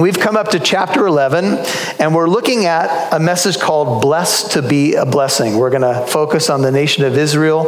[0.00, 1.44] We've come up to chapter 11,
[1.98, 5.58] and we're looking at a message called Blessed to be a Blessing.
[5.58, 7.66] We're going to focus on the nation of Israel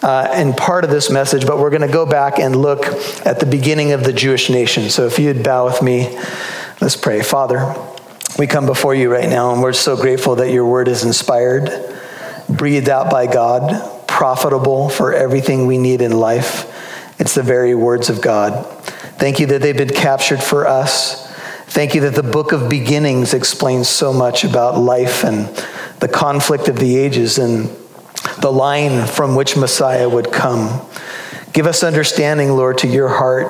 [0.00, 2.86] uh, in part of this message, but we're going to go back and look
[3.26, 4.90] at the beginning of the Jewish nation.
[4.90, 6.16] So if you'd bow with me,
[6.80, 7.20] let's pray.
[7.20, 7.74] Father,
[8.38, 11.68] we come before you right now, and we're so grateful that your word is inspired,
[12.48, 16.72] breathed out by God, profitable for everything we need in life.
[17.18, 18.64] It's the very words of God.
[19.18, 21.25] Thank you that they've been captured for us
[21.68, 25.46] Thank you that the book of beginnings explains so much about life and
[26.00, 27.68] the conflict of the ages and
[28.40, 30.80] the line from which Messiah would come.
[31.52, 33.48] Give us understanding, Lord, to your heart,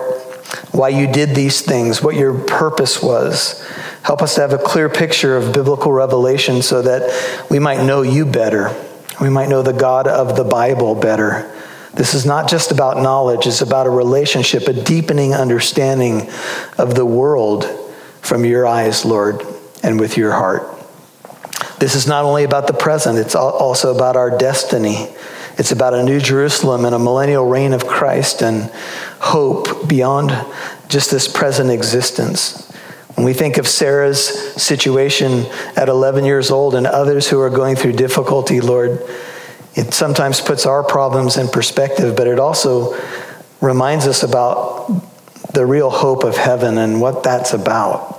[0.73, 3.63] why you did these things, what your purpose was.
[4.03, 8.03] Help us to have a clear picture of biblical revelation so that we might know
[8.03, 8.75] you better.
[9.21, 11.53] We might know the God of the Bible better.
[11.93, 16.31] This is not just about knowledge, it's about a relationship, a deepening understanding
[16.79, 17.83] of the world
[18.27, 19.43] from your eyes, Lord,
[19.83, 20.69] and with your heart.
[21.79, 25.09] This is not only about the present, it's also about our destiny.
[25.59, 28.71] It's about a new Jerusalem and a millennial reign of Christ and
[29.21, 30.33] hope beyond
[30.89, 32.71] just this present existence.
[33.15, 34.27] When we think of Sarah's
[34.61, 39.01] situation at 11 years old and others who are going through difficulty, Lord,
[39.75, 42.95] it sometimes puts our problems in perspective, but it also
[43.61, 44.89] reminds us about
[45.55, 48.16] the real hope of heaven and what that's about.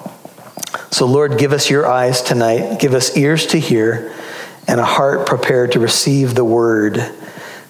[0.92, 4.14] So, Lord, give us your eyes tonight, give us ears to hear,
[4.68, 6.98] and a heart prepared to receive the word,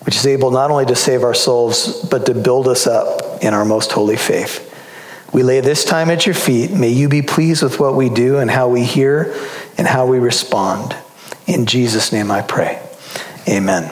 [0.06, 3.54] which is able not only to save our souls, but to build us up in
[3.54, 4.64] our most holy faith.
[5.34, 6.72] We lay this time at your feet.
[6.72, 9.36] May you be pleased with what we do and how we hear
[9.78, 10.96] and how we respond.
[11.46, 12.82] In Jesus' name I pray.
[13.48, 13.92] Amen.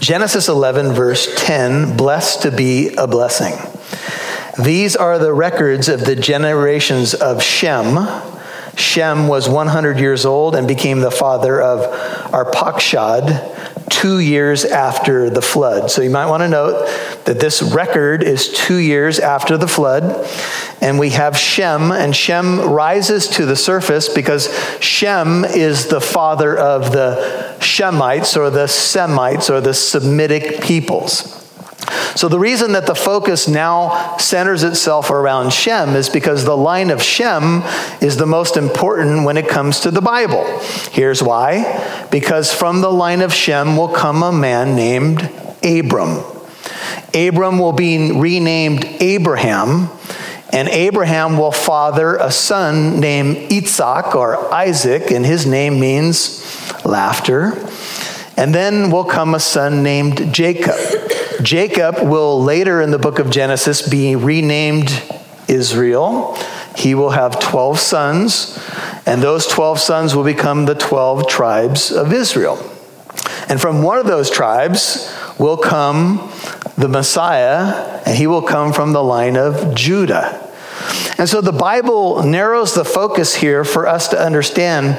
[0.00, 3.54] Genesis 11, verse 10 blessed to be a blessing.
[4.58, 8.06] These are the records of the generations of Shem.
[8.76, 11.80] Shem was 100 years old and became the father of
[12.32, 15.90] Arpachshad two years after the flood.
[15.90, 16.86] So you might want to note
[17.24, 20.28] that this record is two years after the flood.
[20.80, 26.58] And we have Shem, and Shem rises to the surface because Shem is the father
[26.58, 31.41] of the Shemites or the Semites or the Semitic peoples.
[32.14, 36.90] So, the reason that the focus now centers itself around Shem is because the line
[36.90, 37.62] of Shem
[38.00, 40.44] is the most important when it comes to the Bible.
[40.90, 45.22] Here's why because from the line of Shem will come a man named
[45.64, 46.22] Abram.
[47.14, 49.90] Abram will be renamed Abraham,
[50.50, 56.42] and Abraham will father a son named Isaac or Isaac, and his name means
[56.84, 57.52] laughter.
[58.36, 60.78] And then will come a son named Jacob.
[61.42, 65.02] Jacob will later in the book of Genesis be renamed
[65.48, 66.36] Israel.
[66.76, 68.58] He will have 12 sons,
[69.06, 72.56] and those 12 sons will become the 12 tribes of Israel.
[73.48, 76.30] And from one of those tribes will come
[76.76, 80.41] the Messiah, and he will come from the line of Judah.
[81.18, 84.96] And so the Bible narrows the focus here for us to understand.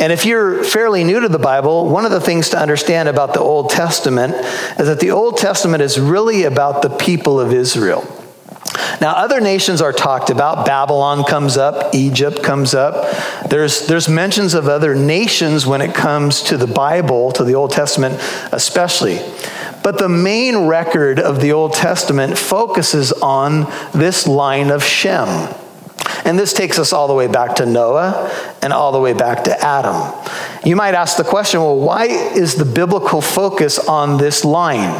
[0.00, 3.34] And if you're fairly new to the Bible, one of the things to understand about
[3.34, 4.34] the Old Testament
[4.78, 8.04] is that the Old Testament is really about the people of Israel.
[9.00, 10.66] Now, other nations are talked about.
[10.66, 13.10] Babylon comes up, Egypt comes up.
[13.48, 17.70] There's, there's mentions of other nations when it comes to the Bible, to the Old
[17.70, 18.20] Testament
[18.52, 19.20] especially.
[19.82, 25.54] But the main record of the Old Testament focuses on this line of Shem.
[26.24, 28.30] And this takes us all the way back to Noah
[28.62, 30.12] and all the way back to Adam.
[30.64, 34.90] You might ask the question well, why is the biblical focus on this line?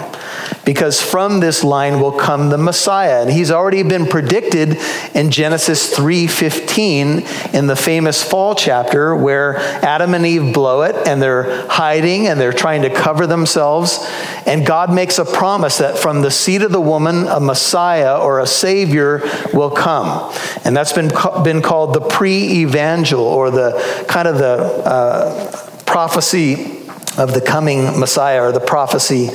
[0.64, 3.22] Because from this line will come the Messiah.
[3.22, 4.78] And he's already been predicted
[5.14, 11.20] in Genesis 3:15 in the famous fall chapter where Adam and Eve blow it and
[11.20, 14.06] they're hiding and they're trying to cover themselves.
[14.46, 18.40] And God makes a promise that from the seed of the woman a Messiah or
[18.40, 19.22] a savior
[19.52, 20.32] will come.
[20.64, 21.10] And that's been
[21.42, 26.79] been called the pre-evangel or the kind of the uh, prophecy
[27.18, 29.28] of the coming Messiah or the prophecy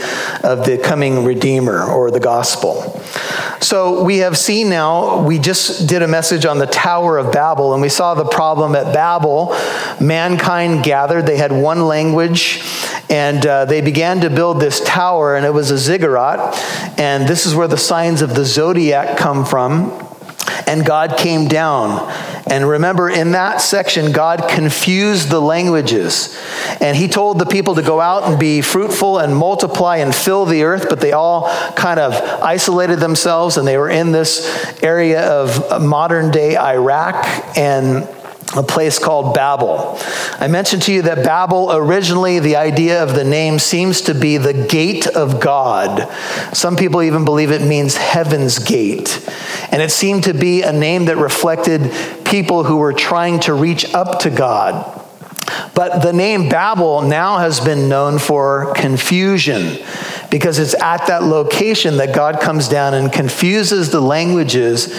[0.44, 3.02] of the coming Redeemer or the gospel.
[3.62, 7.74] So we have seen now, we just did a message on the Tower of Babel,
[7.74, 9.56] and we saw the problem at Babel.
[10.00, 12.62] Mankind gathered, they had one language,
[13.10, 16.56] and uh, they began to build this tower, and it was a ziggurat.
[17.00, 20.02] And this is where the signs of the zodiac come from.
[20.68, 22.12] And God came down
[22.48, 26.40] And remember, in that section, God confused the languages.
[26.80, 30.46] And He told the people to go out and be fruitful and multiply and fill
[30.46, 32.14] the earth, but they all kind of
[32.44, 37.26] isolated themselves and they were in this area of modern day Iraq.
[37.58, 38.08] And
[38.56, 39.98] a place called Babel.
[40.40, 44.38] I mentioned to you that Babel, originally, the idea of the name seems to be
[44.38, 46.12] the gate of God.
[46.56, 49.28] Some people even believe it means heaven's gate.
[49.72, 51.92] And it seemed to be a name that reflected
[52.26, 55.05] people who were trying to reach up to God.
[55.74, 59.78] But the name Babel now has been known for confusion
[60.32, 64.94] because it's at that location that God comes down and confuses the languages.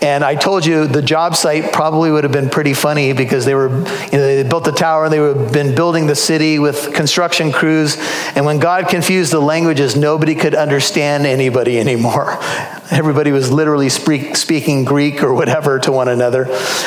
[0.00, 3.54] And I told you the job site probably would have been pretty funny because they
[3.54, 6.94] were, you know, they built the tower and they would been building the city with
[6.94, 7.96] construction crews.
[8.34, 12.38] And when God confused the languages, nobody could understand anybody anymore.
[12.90, 16.46] Everybody was literally speak, speaking Greek or whatever to one another.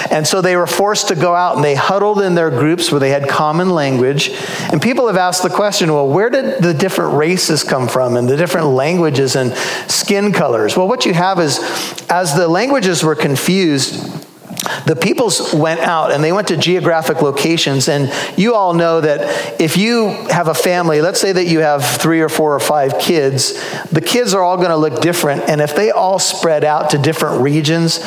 [0.10, 3.00] And so they were forced to go out and they huddled in their groups where
[3.02, 4.30] they had common language.
[4.72, 8.30] And people have asked the question well, where did the different races come from and
[8.30, 9.54] the different languages and
[9.92, 10.78] skin colors?
[10.78, 11.60] Well, what you have is
[12.10, 14.22] as the languages were confused,
[14.86, 17.88] the peoples went out and they went to geographic locations.
[17.88, 21.84] And you all know that if you have a family, let's say that you have
[21.84, 23.54] three or four or five kids,
[23.90, 25.44] the kids are all going to look different.
[25.50, 28.00] And if they all spread out to different regions,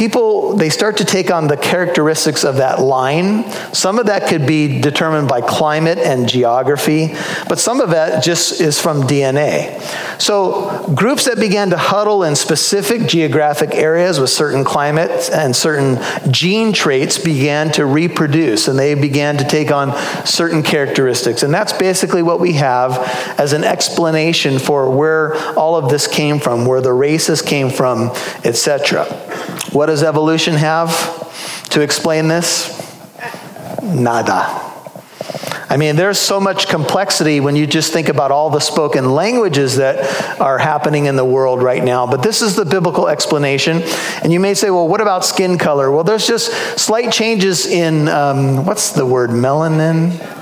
[0.00, 3.44] people they start to take on the characteristics of that line.
[3.74, 7.14] Some of that could be determined by climate and geography
[7.48, 9.80] but some of that just is from dna
[10.20, 15.98] so groups that began to huddle in specific geographic areas with certain climates and certain
[16.30, 19.96] gene traits began to reproduce and they began to take on
[20.26, 21.42] certain characteristics.
[21.42, 22.98] And that's basically what we have
[23.38, 28.10] as an explanation for where all of this came from where the races came from
[28.44, 29.06] etc
[29.72, 32.76] what does evolution have to explain this?
[33.82, 34.70] Nada.
[35.70, 39.76] I mean, there's so much complexity when you just think about all the spoken languages
[39.76, 42.08] that are happening in the world right now.
[42.08, 43.82] But this is the biblical explanation.
[44.24, 45.88] And you may say, well, what about skin color?
[45.92, 50.39] Well, there's just slight changes in, um, what's the word, melanin?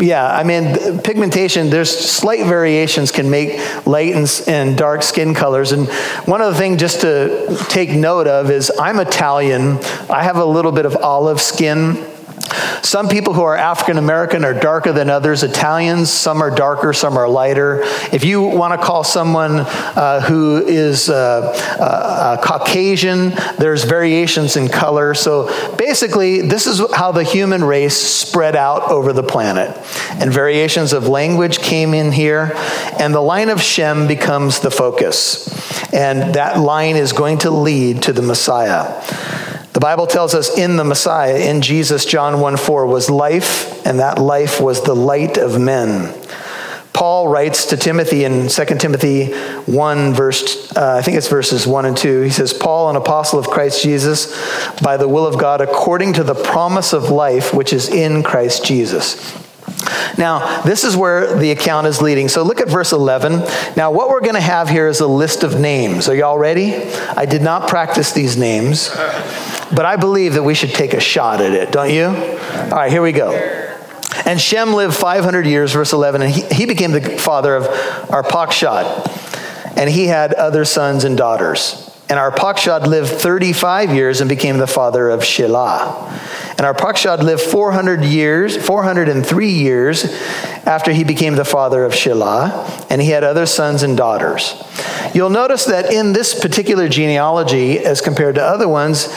[0.00, 5.72] Yeah, I mean, pigmentation, there's slight variations can make light and, and dark skin colors.
[5.72, 5.88] And
[6.26, 9.78] one other thing just to take note of is I'm Italian.
[10.10, 12.04] I have a little bit of olive skin.
[12.82, 15.42] Some people who are African American are darker than others.
[15.42, 17.80] Italians, some are darker, some are lighter.
[18.12, 24.68] If you want to call someone uh, who is uh, uh, Caucasian, there's variations in
[24.68, 25.14] color.
[25.14, 29.76] So basically, this is how the human race spread out over the planet.
[30.20, 32.52] And variations of language came in here,
[32.98, 35.48] and the line of Shem becomes the focus.
[35.92, 39.02] And that line is going to lead to the Messiah.
[39.74, 43.98] The Bible tells us in the Messiah, in Jesus, John 1 4, was life, and
[43.98, 46.14] that life was the light of men.
[46.92, 51.86] Paul writes to Timothy in 2 Timothy 1, verse, uh, I think it's verses 1
[51.86, 52.20] and 2.
[52.20, 54.32] He says, Paul, an apostle of Christ Jesus,
[54.80, 58.64] by the will of God, according to the promise of life which is in Christ
[58.64, 59.36] Jesus.
[60.16, 62.28] Now, this is where the account is leading.
[62.28, 63.40] So look at verse 11.
[63.76, 66.08] Now, what we're going to have here is a list of names.
[66.08, 66.74] Are y'all ready?
[66.74, 68.90] I did not practice these names.
[69.72, 72.06] But I believe that we should take a shot at it, don't you?
[72.06, 73.32] All right, here we go.
[74.26, 77.64] And Shem lived 500 years, verse 11, and he, he became the father of
[78.08, 79.76] Arpachshad.
[79.76, 81.90] And he had other sons and daughters.
[82.08, 86.10] And Arpachshad lived 35 years and became the father of Shelah.
[86.50, 90.04] And Arpachshad lived 400 years, 403 years
[90.66, 94.54] after he became the father of Shelah, and he had other sons and daughters.
[95.14, 99.08] You'll notice that in this particular genealogy, as compared to other ones,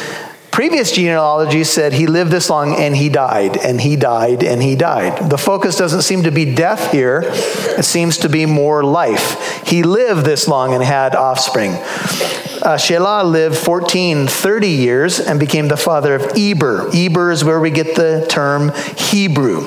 [0.58, 4.76] Previous genealogy said he lived this long and he died, and he died, and he
[4.76, 5.30] died.
[5.30, 9.62] The focus doesn't seem to be death here, it seems to be more life.
[9.68, 11.74] He lived this long and had offspring.
[11.74, 16.90] Uh, Shelah lived 14, 30 years and became the father of Eber.
[16.92, 19.60] Eber is where we get the term Hebrew.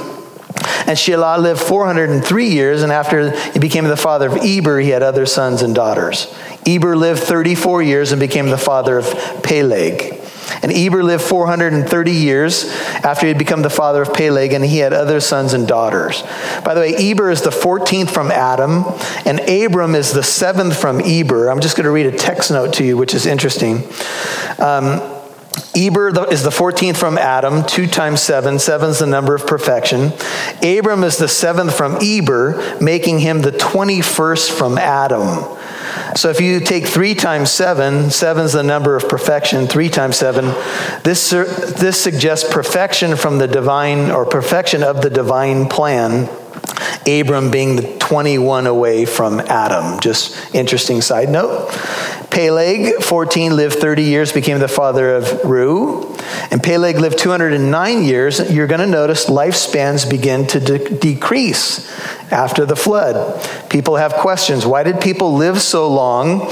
[0.89, 5.05] And Shelah lived 403 years, and after he became the father of Eber, he had
[5.05, 6.35] other sons and daughters.
[6.67, 10.20] Eber lived 34 years and became the father of Peleg.
[10.63, 12.65] And Eber lived 430 years
[13.05, 16.23] after he had become the father of Peleg, and he had other sons and daughters.
[16.65, 18.85] By the way, Eber is the 14th from Adam,
[19.25, 21.49] and Abram is the 7th from Eber.
[21.49, 23.83] I'm just going to read a text note to you, which is interesting.
[24.59, 25.19] Um,
[25.75, 28.59] Eber is the 14th from Adam, 2 times 7.
[28.59, 30.13] 7 is the number of perfection.
[30.63, 35.59] Abram is the 7th from Eber, making him the 21st from Adam.
[36.17, 40.17] So if you take 3 times 7, 7 is the number of perfection, 3 times
[40.17, 40.45] 7,
[41.03, 46.29] this, this suggests perfection from the divine, or perfection of the divine plan.
[47.07, 50.01] Abram being the 21 away from Adam.
[50.01, 51.71] Just interesting side note.
[52.29, 56.21] Peleg, 14, lived 30 years, became the father of Reu.
[56.51, 58.51] And Peleg lived 209 years.
[58.51, 61.89] You're going to notice lifespans begin to de- decrease
[62.33, 63.49] after the flood.
[63.71, 64.67] People have questions.
[64.67, 66.51] Why did people live so long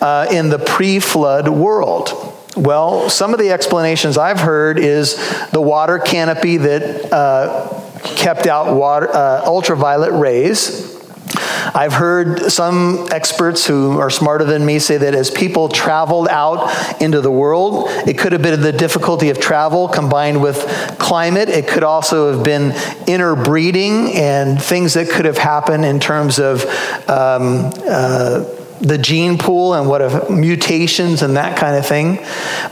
[0.00, 2.32] uh, in the pre flood world?
[2.56, 5.16] Well, some of the explanations I've heard is
[5.50, 10.92] the water canopy that uh, kept out water, uh, ultraviolet rays.
[11.74, 17.00] I've heard some experts who are smarter than me say that as people traveled out
[17.00, 20.58] into the world, it could have been the difficulty of travel combined with
[20.98, 21.48] climate.
[21.48, 22.74] It could also have been
[23.06, 26.64] interbreeding and things that could have happened in terms of.
[27.08, 32.18] Um, uh, the gene pool and what if mutations and that kind of thing.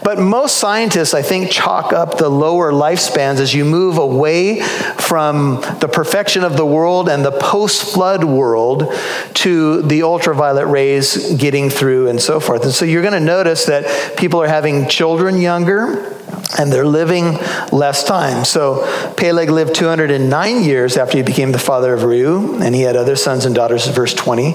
[0.03, 5.61] But most scientists, I think, chalk up the lower lifespans as you move away from
[5.81, 8.93] the perfection of the world and the post flood world
[9.35, 12.65] to the ultraviolet rays getting through and so forth.
[12.65, 16.20] And so you're going to notice that people are having children younger
[16.59, 17.39] and they're living
[17.73, 18.45] less time.
[18.45, 18.85] So
[19.17, 23.17] Peleg lived 209 years after he became the father of Reu, and he had other
[23.17, 24.53] sons and daughters, verse 20.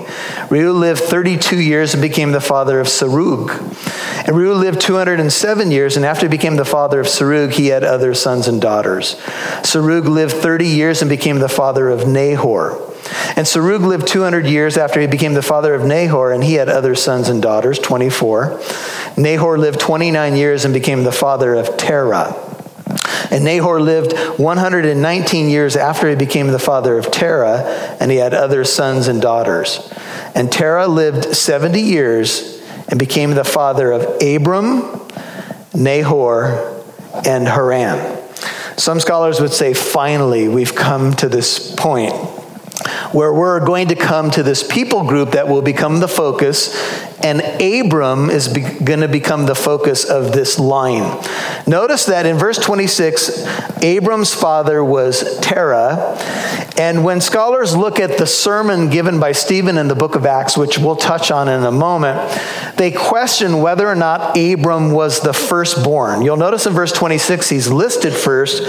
[0.49, 3.49] Reu lived 32 years and became the father of Serug.
[4.27, 7.83] And Reu lived 207 years, and after he became the father of Serug, he had
[7.83, 9.15] other sons and daughters.
[9.61, 12.94] Serug lived 30 years and became the father of Nahor.
[13.35, 16.69] And Serug lived 200 years after he became the father of Nahor, and he had
[16.69, 18.59] other sons and daughters, 24.
[19.17, 22.35] Nahor lived 29 years and became the father of Terah.
[23.31, 28.33] And Nahor lived 119 years after he became the father of Terah, and he had
[28.33, 29.91] other sons and daughters.
[30.33, 35.01] And Terah lived 70 years and became the father of Abram,
[35.73, 36.83] Nahor,
[37.25, 38.21] and Haran.
[38.77, 42.13] Some scholars would say, finally, we've come to this point
[43.11, 46.73] where we're going to come to this people group that will become the focus,
[47.23, 51.23] and Abram is be- going to become the focus of this line.
[51.67, 53.45] Notice that in verse 26,
[53.81, 56.17] Abram's father was Terah,
[56.77, 60.57] and when scholars look at the sermon given by Stephen in the book of Acts,
[60.57, 62.17] which we'll touch on in a moment,
[62.75, 66.21] they question whether or not Abram was the firstborn.
[66.21, 68.63] You'll notice in verse 26 he's listed first,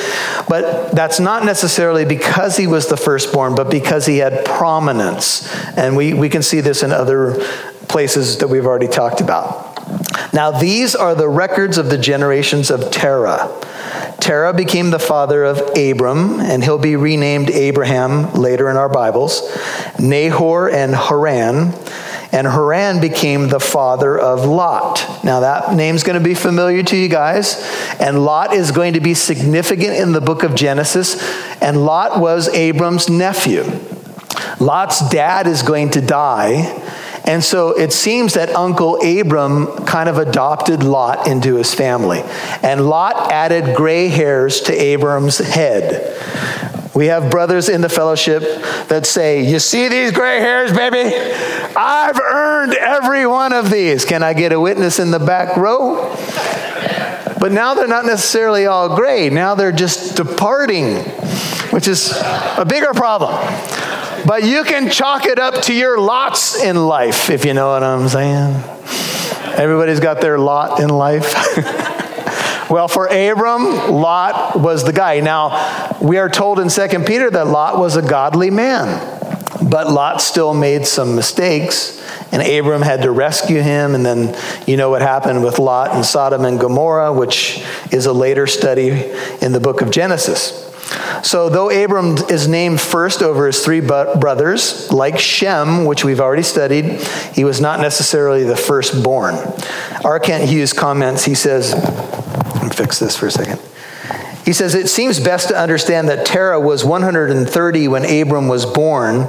[0.49, 5.53] but that's not necessarily because he was the firstborn, but because he had prominence.
[5.77, 7.45] And we, we can see this in other
[7.89, 9.75] places that we've already talked about.
[10.33, 13.49] Now, these are the records of the generations of Terah.
[14.21, 19.43] Terah became the father of Abram, and he'll be renamed Abraham later in our Bibles,
[20.01, 21.73] Nahor and Haran.
[22.33, 25.25] And Haran became the father of Lot.
[25.25, 27.57] Now, that name's going to be familiar to you guys.
[28.01, 31.23] And Lot is going to be significant in the book of Genesis.
[31.63, 33.65] And Lot was Abram's nephew.
[34.59, 36.83] Lot's dad is going to die.
[37.27, 42.23] And so it seems that Uncle Abram kind of adopted Lot into his family.
[42.63, 46.15] And Lot added gray hairs to Abram's head.
[46.95, 48.43] We have brothers in the fellowship
[48.89, 51.15] that say, You see these gray hairs, baby?
[51.77, 54.05] I've earned every one of these.
[54.05, 56.17] Can I get a witness in the back row?
[57.39, 59.29] But now they're not necessarily all gray.
[59.29, 60.97] Now they're just departing,
[61.71, 63.35] which is a bigger problem.
[64.27, 67.85] But you can chalk it up to your lots in life, if you know what
[67.85, 68.61] I'm saying.
[69.57, 71.33] Everybody's got their lot in life.
[72.69, 75.21] well, for Abram, Lot was the guy.
[75.21, 79.15] Now, we are told in 2 Peter that Lot was a godly man.
[79.71, 82.03] But Lot still made some mistakes,
[82.33, 83.95] and Abram had to rescue him.
[83.95, 88.13] And then you know what happened with Lot and Sodom and Gomorrah, which is a
[88.13, 88.91] later study
[89.41, 90.65] in the book of Genesis.
[91.23, 96.43] So, though Abram is named first over his three brothers, like Shem, which we've already
[96.43, 97.01] studied,
[97.33, 99.35] he was not necessarily the firstborn.
[100.05, 100.21] R.
[100.21, 101.75] Kent Hughes comments, he says,
[102.75, 103.61] fix this for a second.
[104.47, 109.29] He says, It seems best to understand that Terah was 130 when Abram was born,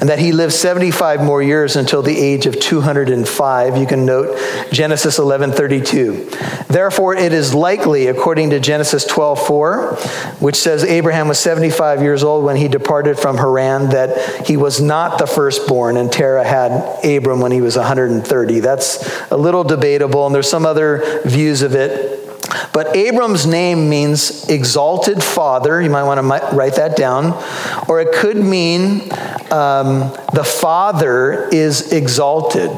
[0.00, 3.76] and that he lived 75 more years until the age of 205.
[3.76, 4.36] You can note
[4.72, 6.66] Genesis 11:32.
[6.66, 9.96] Therefore, it is likely, according to Genesis 12:4,
[10.40, 14.80] which says Abraham was 75 years old when he departed from Haran, that he was
[14.80, 18.58] not the firstborn, and Terah had Abram when he was 130.
[18.58, 22.17] That's a little debatable, and there's some other views of it.
[22.78, 25.82] But Abram's name means exalted father.
[25.82, 27.32] You might want to write that down.
[27.88, 29.00] Or it could mean
[29.50, 32.70] um, the father is exalted.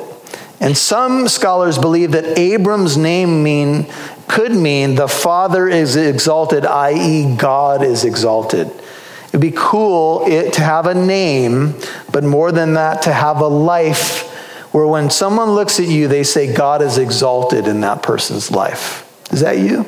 [0.58, 3.88] And some scholars believe that Abram's name mean
[4.26, 8.70] could mean the Father is exalted, i.e., God is exalted.
[9.28, 11.74] It'd be cool it, to have a name,
[12.10, 14.32] but more than that, to have a life
[14.72, 19.06] where when someone looks at you, they say God is exalted in that person's life.
[19.30, 19.86] Is that you?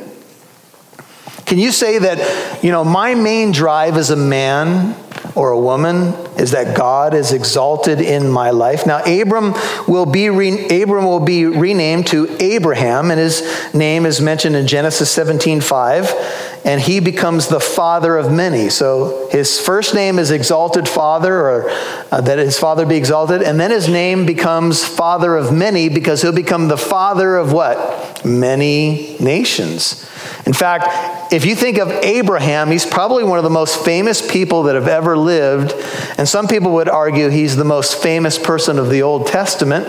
[1.45, 4.95] Can you say that, you know, my main drive as a man
[5.35, 8.87] or a woman is that God is exalted in my life.
[8.87, 9.55] Now Abram
[9.89, 13.43] will be re- Abram will be renamed to Abraham and his
[13.75, 18.69] name is mentioned in Genesis 17:5 and he becomes the father of many.
[18.69, 21.71] So his first name is exalted father or
[22.11, 26.23] uh, that his father be exalted and then his name becomes father of many because
[26.23, 28.25] he'll become the father of what?
[28.25, 30.09] Many nations.
[30.45, 34.65] In fact, if you think of Abraham, he's probably one of the most famous people
[34.65, 35.73] that have ever lived.
[36.19, 39.87] And some people would argue he's the most famous person of the Old Testament.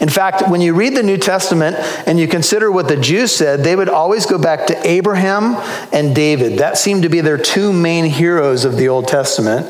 [0.00, 1.76] In fact, when you read the New Testament
[2.06, 5.56] and you consider what the Jews said, they would always go back to Abraham
[5.92, 6.58] and David.
[6.58, 9.66] That seemed to be their two main heroes of the Old Testament.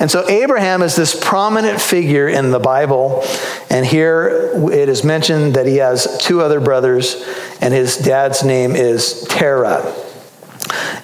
[0.00, 3.24] And so Abraham is this prominent figure in the Bible.
[3.68, 7.24] And here it is mentioned that he has two other brothers,
[7.60, 9.94] and his dad's name is Terah.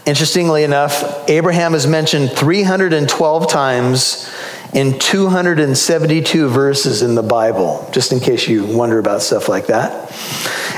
[0.06, 4.30] Interestingly enough, Abraham is mentioned 312 times
[4.74, 10.12] in 272 verses in the Bible, just in case you wonder about stuff like that.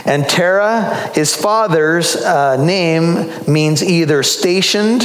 [0.06, 5.02] And Terah, his father's uh, name, means either stationed,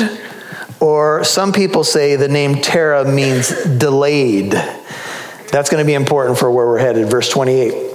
[0.81, 4.51] or some people say the name Terah means delayed.
[4.51, 7.09] That's going to be important for where we're headed.
[7.09, 7.89] Verse 28.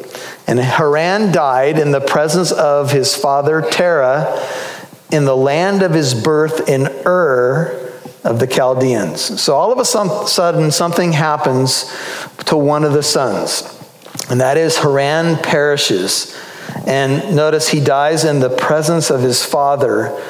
[0.46, 4.40] And Haran died in the presence of his father Terah
[5.10, 9.40] in the land of his birth in Ur of the Chaldeans.
[9.40, 11.84] So all of a sudden, something happens
[12.46, 13.62] to one of the sons,
[14.30, 16.36] and that is Haran perishes.
[16.86, 20.20] And notice he dies in the presence of his father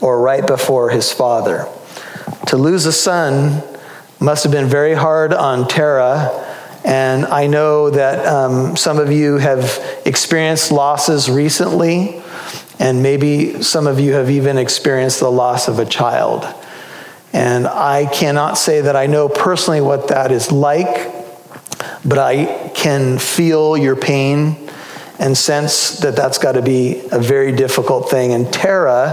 [0.00, 1.68] or right before his father.
[2.46, 3.62] To lose a son
[4.20, 6.42] must have been very hard on Terah.
[6.84, 12.22] And I know that um, some of you have experienced losses recently,
[12.78, 16.44] and maybe some of you have even experienced the loss of a child.
[17.32, 21.12] And I cannot say that I know personally what that is like,
[22.04, 24.70] but I can feel your pain
[25.18, 28.34] and sense that that's got to be a very difficult thing.
[28.34, 29.12] And Terah,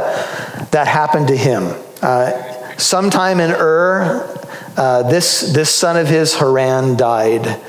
[0.71, 1.73] that happened to him.
[2.01, 2.50] Uh,
[2.81, 4.27] sometime in Ur,
[4.77, 7.61] uh, this, this son of his, Haran, died.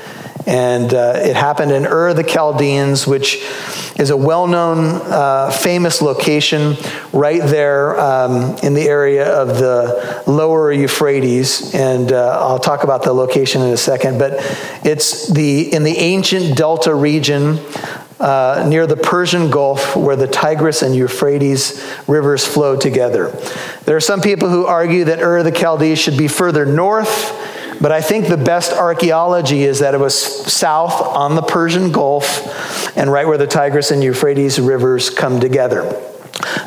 [0.45, 3.41] And uh, it happened in Ur the Chaldeans, which
[3.97, 6.75] is a well known, uh, famous location
[7.13, 11.73] right there um, in the area of the lower Euphrates.
[11.73, 14.19] And uh, I'll talk about the location in a second.
[14.19, 14.33] But
[14.83, 17.59] it's the, in the ancient Delta region
[18.23, 23.29] uh, near the Persian Gulf where the Tigris and Euphrates rivers flow together.
[23.85, 27.31] There are some people who argue that Ur the Chaldees should be further north
[27.83, 32.97] but I think the best archaeology is that it was south on the Persian Gulf
[32.97, 36.12] and right where the Tigris and Euphrates rivers come together.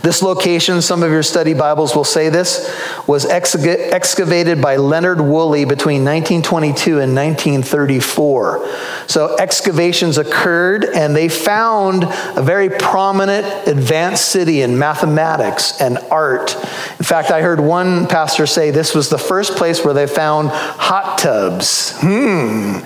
[0.02, 2.72] This location, some of your study Bibles will say this,
[3.06, 8.68] was excavated by Leonard Woolley between 1922 and 1934.
[9.06, 16.54] So excavations occurred and they found a very prominent advanced city in mathematics and art.
[16.98, 20.48] In fact, I heard one pastor say this was the first place where they found
[20.50, 21.98] hot tubs.
[22.00, 22.78] Hmm.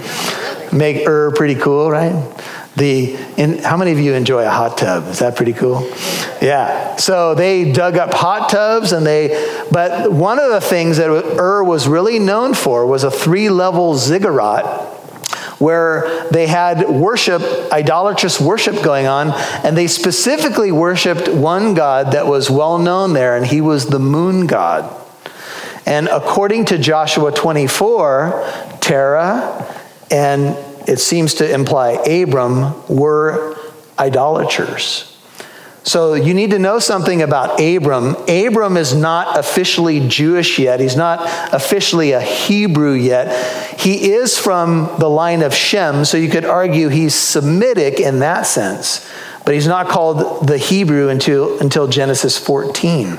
[0.77, 2.15] Make Ur pretty cool, right?
[2.77, 5.09] The, in, how many of you enjoy a hot tub?
[5.09, 5.91] Is that pretty cool?
[6.41, 6.97] Yeah.
[6.97, 11.65] So they dug up hot tubs and they, but one of the things that Ur
[11.65, 14.89] was really known for was a three level ziggurat
[15.61, 19.31] where they had worship, idolatrous worship going on,
[19.63, 23.99] and they specifically worshiped one god that was well known there, and he was the
[23.99, 24.97] moon god.
[25.85, 29.77] And according to Joshua 24, Terah
[30.11, 30.57] and
[30.87, 33.57] it seems to imply Abram were
[33.99, 35.07] idolaters.
[35.83, 38.15] So you need to know something about Abram.
[38.29, 40.79] Abram is not officially Jewish yet.
[40.79, 41.21] He's not
[41.55, 43.81] officially a Hebrew yet.
[43.81, 48.43] He is from the line of Shem, so you could argue he's Semitic in that
[48.43, 49.09] sense.
[49.47, 53.19] But he's not called the Hebrew until, until Genesis 14.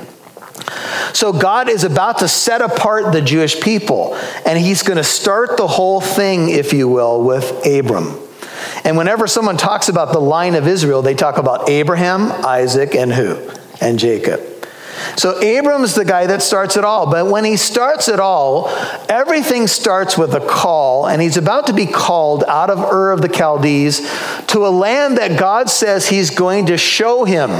[1.12, 4.14] So God is about to set apart the Jewish people,
[4.46, 8.18] and he's going to start the whole thing, if you will, with Abram.
[8.84, 13.12] And whenever someone talks about the line of Israel, they talk about Abraham, Isaac, and
[13.12, 13.50] who?
[13.80, 14.40] And Jacob.
[15.16, 17.10] So Abram's the guy that starts it all.
[17.10, 18.68] But when he starts it all,
[19.08, 23.20] everything starts with a call, and he's about to be called out of Ur of
[23.20, 24.00] the Chaldees
[24.48, 27.50] to a land that God says he's going to show him.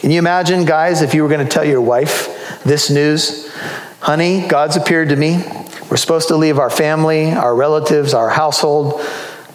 [0.00, 3.52] Can you imagine, guys, if you were going to tell your wife this news?
[4.00, 5.44] Honey, God's appeared to me.
[5.90, 8.94] We're supposed to leave our family, our relatives, our household.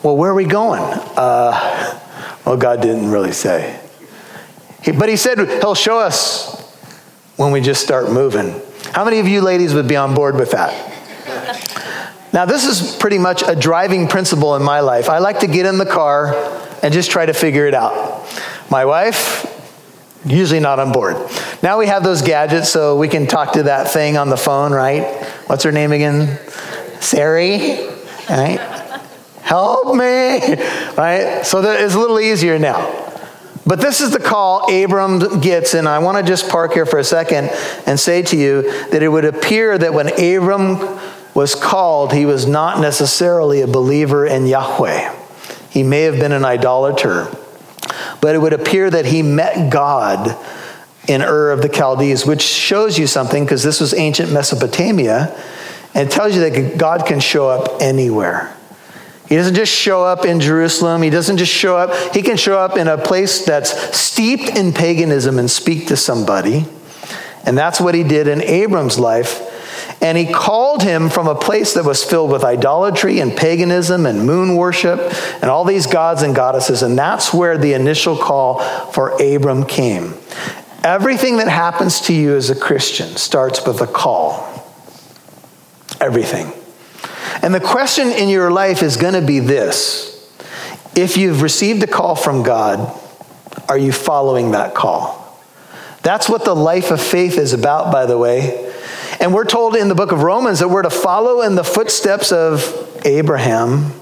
[0.04, 0.84] Well, where are we going?
[0.84, 2.00] Uh,
[2.46, 3.80] well, God didn't really say.
[4.84, 6.64] He, but He said He'll show us
[7.38, 8.54] when we just start moving.
[8.92, 10.74] How many of you ladies would be on board with that?
[12.34, 15.10] Now, this is pretty much a driving principle in my life.
[15.10, 16.36] I like to get in the car
[16.84, 18.30] and just try to figure it out.
[18.70, 19.55] My wife,
[20.26, 21.16] usually not on board.
[21.62, 24.72] Now we have those gadgets so we can talk to that thing on the phone,
[24.72, 25.24] right?
[25.48, 26.40] What's her name again?
[27.00, 27.88] Siri,
[28.30, 28.60] right?
[29.42, 30.56] Help me,
[30.96, 31.42] right?
[31.44, 33.04] So that is a little easier now.
[33.68, 37.00] But this is the call Abram gets, and I want to just park here for
[37.00, 37.50] a second
[37.88, 41.00] and say to you that it would appear that when Abram
[41.34, 45.14] was called, he was not necessarily a believer in Yahweh.
[45.70, 47.28] He may have been an idolater,
[48.26, 50.36] but it would appear that he met God
[51.08, 55.40] in Ur of the Chaldees, which shows you something because this was ancient Mesopotamia,
[55.94, 58.52] and tells you that God can show up anywhere.
[59.30, 61.04] He doesn't just show up in Jerusalem.
[61.04, 62.16] He doesn't just show up.
[62.16, 66.66] He can show up in a place that's steeped in paganism and speak to somebody.
[67.46, 69.40] And that's what he did in Abram's life.
[70.06, 74.24] And he called him from a place that was filled with idolatry and paganism and
[74.24, 75.00] moon worship
[75.42, 76.84] and all these gods and goddesses.
[76.84, 78.60] And that's where the initial call
[78.92, 80.14] for Abram came.
[80.84, 84.64] Everything that happens to you as a Christian starts with a call.
[86.00, 86.54] Everything.
[87.42, 90.12] And the question in your life is going to be this
[90.96, 92.96] if you've received a call from God,
[93.68, 95.42] are you following that call?
[96.04, 98.74] That's what the life of faith is about, by the way.
[99.20, 102.32] And we're told in the book of Romans that we're to follow in the footsteps
[102.32, 103.94] of Abraham.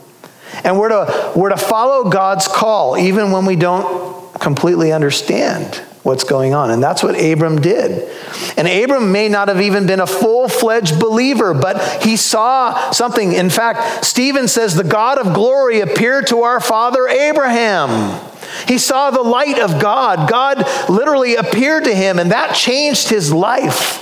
[0.64, 6.24] And we're to, we're to follow God's call, even when we don't completely understand what's
[6.26, 6.70] going on.
[6.70, 8.10] And that's what Abram did.
[8.58, 13.34] And Abram may not have even been a full fledged believer, but he saw something.
[13.34, 18.22] In fact, Stephen says, The God of glory appeared to our father Abraham.
[18.68, 20.30] He saw the light of God.
[20.30, 24.02] God literally appeared to him, and that changed his life.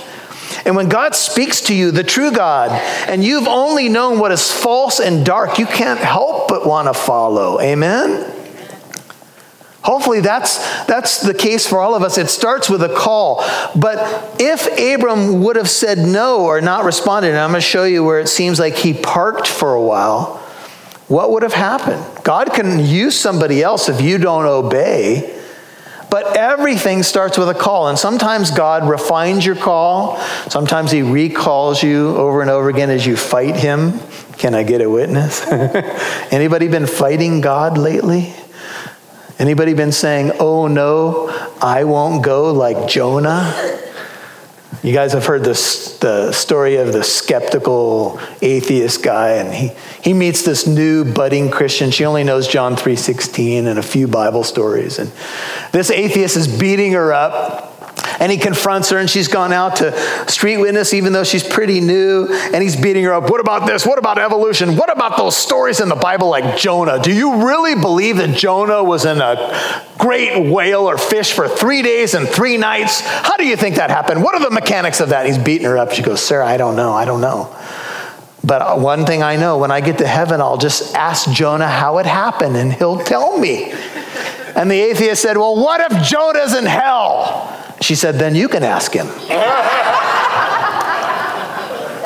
[0.64, 2.70] And when God speaks to you, the true God,
[3.08, 6.94] and you've only known what is false and dark, you can't help but want to
[6.94, 7.60] follow.
[7.60, 8.32] Amen?
[9.82, 12.16] Hopefully that's, that's the case for all of us.
[12.16, 13.44] It starts with a call.
[13.74, 17.82] But if Abram would have said no or not responded, and I'm going to show
[17.84, 20.36] you where it seems like he parked for a while,
[21.08, 22.24] what would have happened?
[22.24, 25.31] God can use somebody else if you don't obey.
[26.12, 27.88] But everything starts with a call.
[27.88, 30.18] And sometimes God refines your call.
[30.50, 33.98] Sometimes he recalls you over and over again as you fight him.
[34.36, 35.40] Can I get a witness?
[36.30, 38.34] Anybody been fighting God lately?
[39.38, 41.30] Anybody been saying, oh no,
[41.62, 43.80] I won't go like Jonah?
[44.82, 49.70] You guys have heard this, the story of the skeptical atheist guy, and he,
[50.02, 51.92] he meets this new budding Christian.
[51.92, 54.98] She only knows John 3.16 and a few Bible stories.
[54.98, 55.12] And
[55.70, 57.71] this atheist is beating her up
[58.20, 59.96] and he confronts her, and she's gone out to
[60.30, 63.30] street witness, even though she's pretty new, and he's beating her up.
[63.30, 63.86] What about this?
[63.86, 64.76] What about evolution?
[64.76, 67.00] What about those stories in the Bible like Jonah?
[67.00, 71.82] Do you really believe that Jonah was in a great whale or fish for three
[71.82, 73.00] days and three nights?
[73.00, 74.22] How do you think that happened?
[74.22, 75.26] What are the mechanics of that?
[75.26, 75.92] He's beating her up.
[75.92, 76.92] She goes, Sarah, I don't know.
[76.92, 77.54] I don't know.
[78.44, 81.68] But uh, one thing I know when I get to heaven, I'll just ask Jonah
[81.68, 83.72] how it happened, and he'll tell me.
[84.56, 87.61] And the atheist said, Well, what if Jonah's in hell?
[87.82, 89.08] She said, Then you can ask him.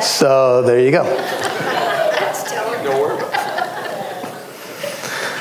[0.02, 1.04] so there you go.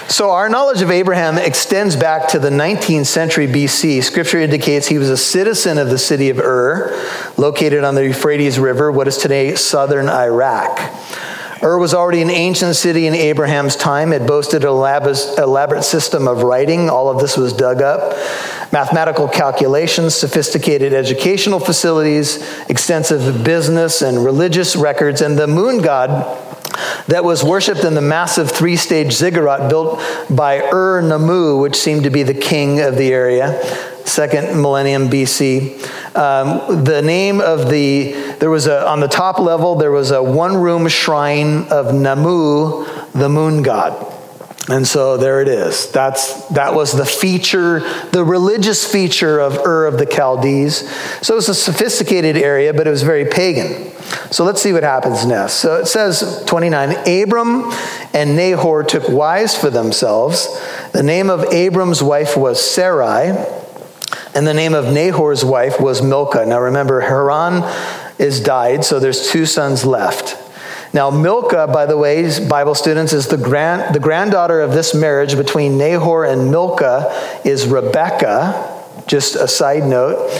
[0.08, 4.02] So, our knowledge of Abraham extends back to the 19th century BC.
[4.02, 6.96] Scripture indicates he was a citizen of the city of Ur,
[7.36, 10.80] located on the Euphrates River, what is today southern Iraq.
[11.66, 14.14] Ur was already an ancient city in Abraham's time.
[14.14, 16.92] It boasted an elaborate system of writing.
[16.92, 18.16] All of this was dug up.
[18.72, 26.40] Mathematical calculations, sophisticated educational facilities, extensive business and religious records, and the moon god
[27.08, 30.00] that was worshipped in the massive three stage ziggurat built
[30.30, 33.60] by Ur Nammu, which seemed to be the king of the area,
[34.06, 35.84] second millennium BC.
[36.16, 40.24] Um, the name of the, there was a, on the top level, there was a
[40.24, 44.14] one room shrine of Namu, the moon god.
[44.68, 45.92] And so there it is.
[45.92, 50.90] That's, that was the feature, the religious feature of Ur of the Chaldees.
[51.22, 53.92] So it's a sophisticated area, but it was very pagan.
[54.32, 55.54] So let's see what happens next.
[55.54, 57.72] So it says 29 Abram
[58.14, 60.48] and Nahor took wives for themselves.
[60.94, 63.34] The name of Abram's wife was Sarai,
[64.36, 66.46] and the name of Nahor's wife was Milcah.
[66.46, 67.64] Now remember, Haran
[68.20, 70.42] is died, so there's two sons left.
[70.94, 75.36] Now, Milcah, by the way, Bible students, is the, grand, the granddaughter of this marriage
[75.36, 78.72] between Nahor and Milcah is Rebecca,
[79.06, 80.32] just a side note.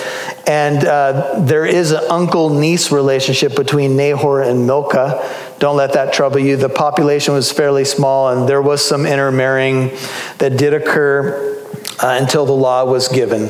[0.48, 5.30] And uh, there is an uncle niece relationship between Nahor and Milcah.
[5.60, 6.56] Don't let that trouble you.
[6.56, 9.90] The population was fairly small, and there was some intermarrying
[10.38, 11.65] that did occur
[12.02, 13.50] uh, until the law was given.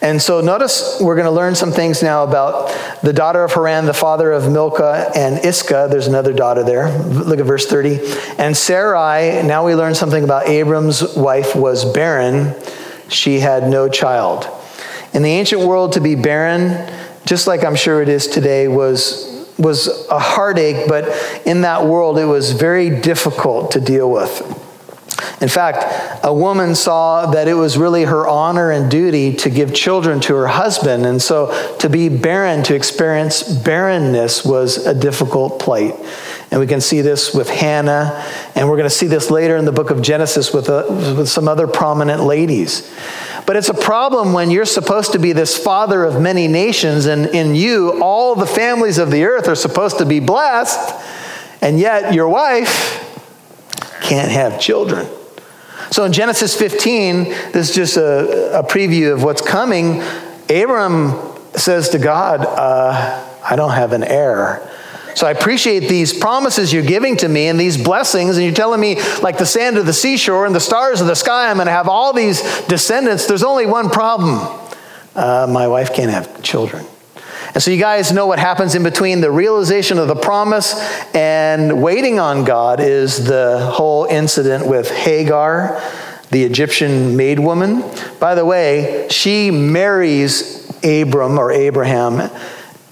[0.00, 2.68] And so notice we're going to learn some things now about
[3.02, 5.88] the daughter of Haran, the father of Milcah and Iscah.
[5.90, 6.96] There's another daughter there.
[7.00, 7.98] Look at verse 30.
[8.38, 12.54] And Sarai, now we learn something about Abram's wife was barren.
[13.08, 14.46] She had no child.
[15.12, 16.88] In the ancient world, to be barren,
[17.24, 19.26] just like I'm sure it is today, was
[19.58, 21.08] was a heartache, but
[21.44, 24.67] in that world it was very difficult to deal with.
[25.40, 29.72] In fact, a woman saw that it was really her honor and duty to give
[29.72, 31.06] children to her husband.
[31.06, 35.94] And so to be barren, to experience barrenness, was a difficult plight.
[36.50, 38.24] And we can see this with Hannah,
[38.54, 41.14] and we're going to see this later in the book of Genesis with, a, uh,
[41.16, 42.92] with some other prominent ladies.
[43.46, 47.26] But it's a problem when you're supposed to be this father of many nations, and
[47.26, 50.94] in you, all the families of the earth are supposed to be blessed,
[51.60, 53.04] and yet your wife
[54.00, 55.06] can't have children.
[55.90, 60.02] So in Genesis 15, this is just a, a preview of what's coming.
[60.50, 61.18] Abram
[61.54, 64.68] says to God, uh, I don't have an heir.
[65.14, 68.80] So I appreciate these promises you're giving to me and these blessings, and you're telling
[68.80, 71.66] me, like the sand of the seashore and the stars of the sky, I'm going
[71.66, 73.26] to have all these descendants.
[73.26, 74.38] There's only one problem
[75.18, 76.86] uh, my wife can't have children.
[77.54, 80.74] And so you guys know what happens in between the realization of the promise
[81.14, 85.80] and waiting on God is the whole incident with Hagar,
[86.30, 87.82] the Egyptian maid woman.
[88.20, 92.30] By the way, she marries Abram or Abraham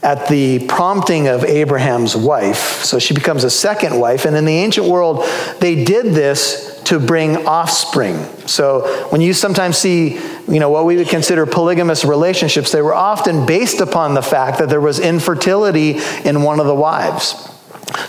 [0.07, 2.85] at the prompting of Abraham's wife.
[2.85, 4.25] So she becomes a second wife.
[4.25, 5.25] And in the ancient world,
[5.59, 8.15] they did this to bring offspring.
[8.47, 12.95] So when you sometimes see, you know, what we would consider polygamous relationships, they were
[12.95, 17.35] often based upon the fact that there was infertility in one of the wives.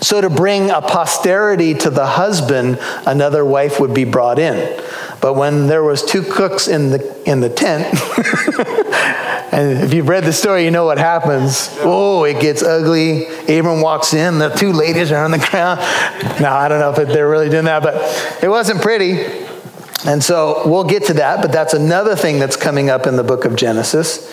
[0.02, 4.82] So to bring a posterity to the husband, another wife would be brought in.
[5.22, 7.86] But when there was two cooks in the in the tent,
[9.54, 11.70] and if you've read the story, you know what happens.
[11.80, 13.26] Oh, it gets ugly.
[13.44, 15.80] Abram walks in, the two ladies are on the ground.
[16.42, 17.96] Now I don't know if they're really doing that, but
[18.44, 19.48] it wasn't pretty.
[20.06, 23.24] And so we'll get to that, but that's another thing that's coming up in the
[23.24, 24.32] book of Genesis.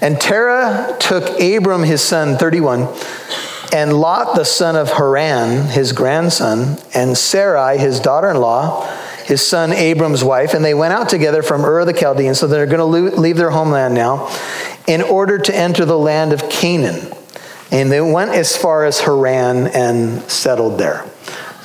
[0.00, 2.88] And Terah took Abram, his son, 31,
[3.72, 8.86] and Lot, the son of Haran, his grandson, and Sarai, his daughter in law,
[9.24, 12.38] his son Abram's wife, and they went out together from Ur of the Chaldeans.
[12.38, 14.30] So they're going to leave their homeland now
[14.86, 17.12] in order to enter the land of Canaan.
[17.70, 21.06] And they went as far as Haran and settled there.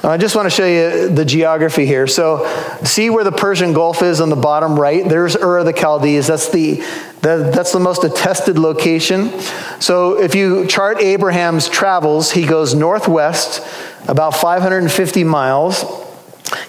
[0.03, 2.07] I just want to show you the geography here.
[2.07, 2.47] So,
[2.83, 5.07] see where the Persian Gulf is on the bottom right?
[5.07, 6.27] There's Ur of the Chaldees.
[6.27, 6.81] That's the,
[7.27, 9.39] the, that's the most attested location.
[9.79, 13.61] So, if you chart Abraham's travels, he goes northwest
[14.07, 15.83] about 550 miles.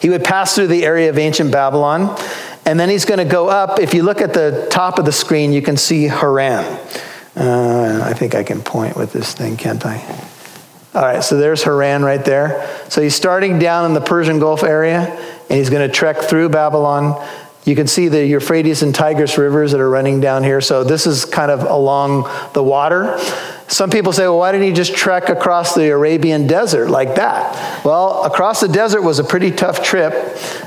[0.01, 2.19] He would pass through the area of ancient Babylon,
[2.67, 3.79] and then he's going to go up.
[3.79, 6.65] If you look at the top of the screen, you can see Haran.
[7.37, 9.99] Uh, I think I can point with this thing, can't I?
[10.95, 12.69] All right, so there's Haran right there.
[12.89, 15.01] So he's starting down in the Persian Gulf area,
[15.49, 17.25] and he's going to trek through Babylon.
[17.69, 20.63] You can see the Euphrates and Tigris rivers that are running down here.
[20.63, 23.19] So this is kind of along the water.
[23.67, 27.85] Some people say, well, why didn't he just trek across the Arabian desert like that?
[27.85, 30.15] Well, across the desert was a pretty tough trip,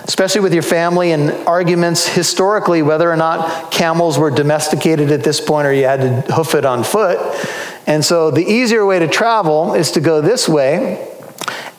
[0.03, 5.41] especially with your family and arguments historically whether or not camels were domesticated at this
[5.41, 7.17] point or you had to hoof it on foot.
[7.87, 11.10] And so the easier way to travel is to go this way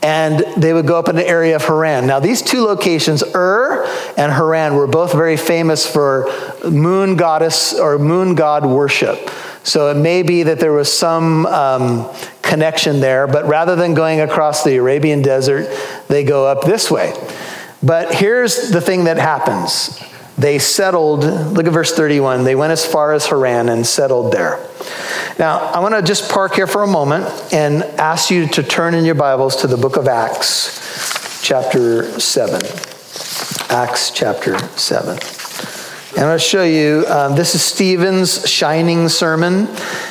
[0.03, 2.07] and they would go up in the area of Haran.
[2.07, 3.85] Now, these two locations, Ur
[4.17, 6.29] and Haran, were both very famous for
[6.69, 9.31] moon goddess or moon god worship.
[9.65, 12.11] So it may be that there was some um,
[12.43, 15.69] connection there, but rather than going across the Arabian desert,
[16.09, 17.13] they go up this way.
[17.81, 20.03] But here's the thing that happens
[20.39, 24.59] they settled, look at verse 31, they went as far as Haran and settled there.
[25.39, 28.95] Now, I want to just park here for a moment and ask you to turn
[28.95, 32.61] in your Bibles to the book of Acts, chapter 7.
[33.71, 35.19] Acts chapter 7.
[36.13, 39.67] And I'm going to show you, um, this is Stephen's shining sermon.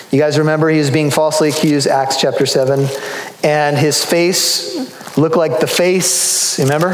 [0.10, 2.88] You guys remember he was being falsely accused, Acts chapter 7.
[3.44, 6.94] And his face looked like the face, remember,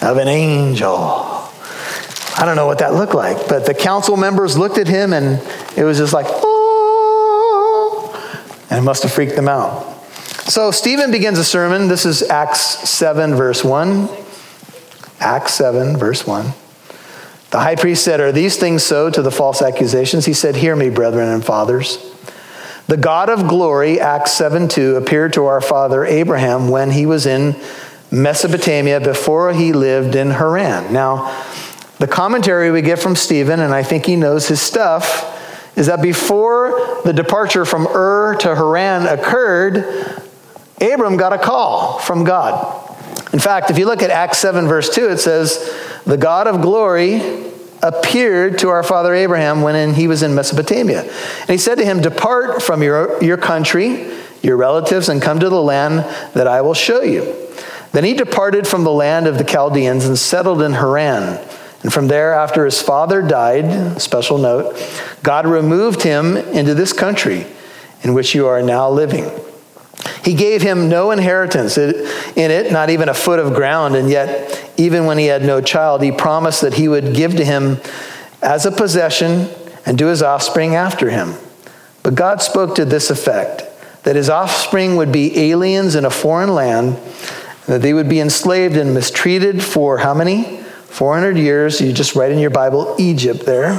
[0.00, 1.43] of an angel.
[2.36, 5.40] I don't know what that looked like, but the council members looked at him and
[5.76, 6.54] it was just like, oh,
[8.70, 9.92] and it must have freaked them out.
[10.46, 11.88] So Stephen begins a sermon.
[11.88, 14.08] This is Acts 7, verse 1.
[15.20, 16.52] Acts 7, verse 1.
[17.50, 20.26] The high priest said, Are these things so to the false accusations?
[20.26, 21.98] He said, Hear me, brethren and fathers.
[22.88, 27.26] The God of glory, Acts 7 2, appeared to our father Abraham when he was
[27.26, 27.54] in
[28.10, 30.92] Mesopotamia before he lived in Haran.
[30.92, 31.44] Now,
[32.04, 35.40] the commentary we get from Stephen, and I think he knows his stuff,
[35.74, 40.22] is that before the departure from Ur to Haran occurred,
[40.82, 42.94] Abram got a call from God.
[43.32, 46.60] In fact, if you look at Acts 7, verse 2, it says, The God of
[46.60, 47.22] glory
[47.82, 51.04] appeared to our father Abraham when he was in Mesopotamia.
[51.04, 54.12] And he said to him, Depart from your, your country,
[54.42, 56.00] your relatives, and come to the land
[56.34, 57.34] that I will show you.
[57.92, 61.42] Then he departed from the land of the Chaldeans and settled in Haran.
[61.84, 64.74] And from there, after his father died, special note,
[65.22, 67.46] God removed him into this country
[68.02, 69.30] in which you are now living.
[70.24, 71.92] He gave him no inheritance in
[72.36, 76.02] it, not even a foot of ground, and yet, even when he had no child,
[76.02, 77.78] he promised that he would give to him
[78.42, 79.50] as a possession
[79.84, 81.34] and to his offspring after him.
[82.02, 83.62] But God spoke to this effect
[84.04, 86.96] that his offspring would be aliens in a foreign land,
[87.66, 90.63] that they would be enslaved and mistreated for how many?
[90.94, 91.80] 400 years.
[91.80, 93.72] You just write in your Bible, Egypt there.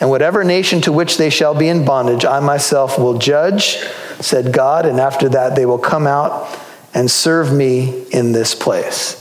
[0.00, 3.78] And whatever nation to which they shall be in bondage, I myself will judge
[4.20, 6.58] said God, and after that they will come out
[6.94, 9.20] and serve me in this place.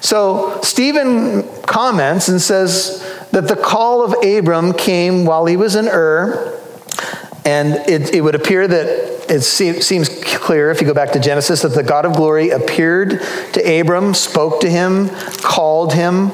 [0.00, 5.88] So Stephen comments and says that the call of Abram came while he was in
[5.88, 6.54] Ur,
[7.44, 11.62] and it, it would appear that it seems clear if you go back to Genesis
[11.62, 13.20] that the God of glory appeared
[13.52, 15.10] to Abram, spoke to him,
[15.42, 16.30] called him,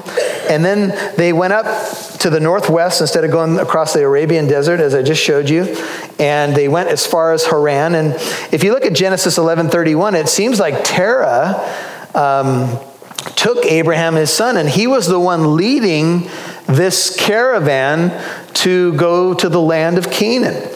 [0.48, 1.66] and then they went up
[2.18, 5.76] to the northwest instead of going across the Arabian desert, as I just showed you,
[6.18, 7.94] and they went as far as Haran.
[7.94, 8.14] And
[8.52, 11.68] if you look at Genesis 11:31, it seems like Terah
[12.14, 12.78] um,
[13.36, 16.28] took Abraham his son, and he was the one leading
[16.66, 18.10] this caravan
[18.54, 20.70] to go to the land of Canaan.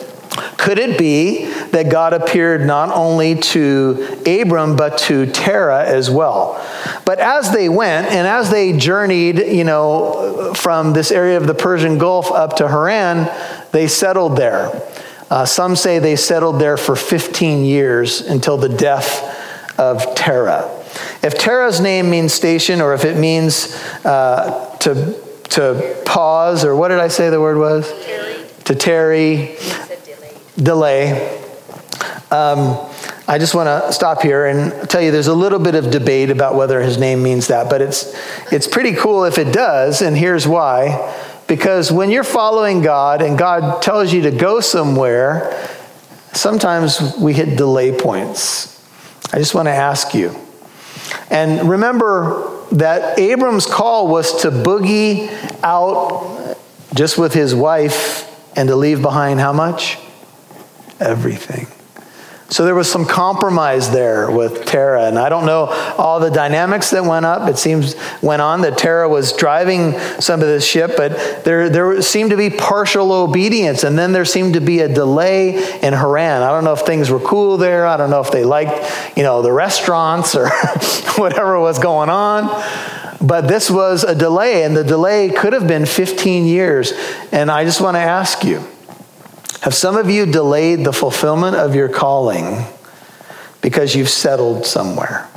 [0.57, 6.64] Could it be that God appeared not only to Abram, but to Terah as well?
[7.04, 11.54] But as they went and as they journeyed, you know, from this area of the
[11.54, 13.31] Persian Gulf up to Haran,
[13.72, 14.83] they settled there.
[15.31, 20.74] Uh, some say they settled there for 15 years until the death of Terah.
[21.22, 26.88] If Terah's name means station, or if it means uh, to, to pause, or what
[26.88, 27.90] did I say the word was?
[28.04, 28.44] Tarry.
[28.64, 29.57] To tarry
[30.57, 31.44] delay.
[32.30, 32.76] Um,
[33.26, 36.30] I just want to stop here and tell you there's a little bit of debate
[36.30, 38.14] about whether his name means that, but it's,
[38.52, 41.14] it's pretty cool if it does, and here's why.
[41.46, 45.68] Because when you're following God and God tells you to go somewhere,
[46.32, 48.74] sometimes we hit delay points.
[49.32, 50.36] I just want to ask you.
[51.30, 55.30] And remember that Abram's call was to boogie
[55.62, 56.58] out
[56.94, 59.98] just with his wife and to leave behind how much?
[61.00, 61.66] everything.
[62.50, 65.66] So there was some compromise there with Terah, and I don't know
[65.98, 67.46] all the dynamics that went up.
[67.46, 72.00] It seems went on that Terah was driving some of this ship, but there there
[72.00, 76.42] seemed to be partial obedience, and then there seemed to be a delay in Haran.
[76.42, 77.87] I don't know if things were cool there.
[77.87, 80.48] I don't know if they liked you know the restaurants or
[81.16, 82.46] whatever was going on.
[83.20, 86.92] But this was a delay, and the delay could have been 15 years.
[87.30, 88.64] And I just want to ask you
[89.62, 92.64] have some of you delayed the fulfillment of your calling
[93.60, 95.28] because you've settled somewhere?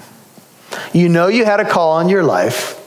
[0.93, 2.77] You know you had a call on your life.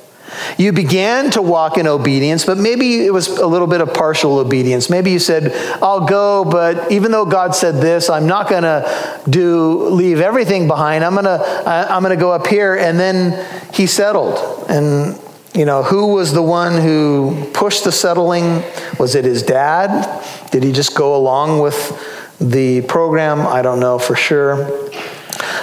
[0.58, 4.38] You began to walk in obedience, but maybe it was a little bit of partial
[4.38, 4.90] obedience.
[4.90, 9.20] Maybe you said, "I'll go, but even though God said this, I'm not going to
[9.28, 11.04] do leave everything behind.
[11.04, 14.66] I'm going to I'm going to go up here." And then he settled.
[14.68, 15.18] And
[15.54, 18.62] you know, who was the one who pushed the settling?
[18.98, 20.20] Was it his dad?
[20.50, 23.40] Did he just go along with the program?
[23.40, 24.66] I don't know for sure.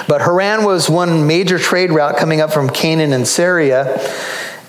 [0.08, 4.00] But Haran was one major trade route coming up from Canaan and Syria.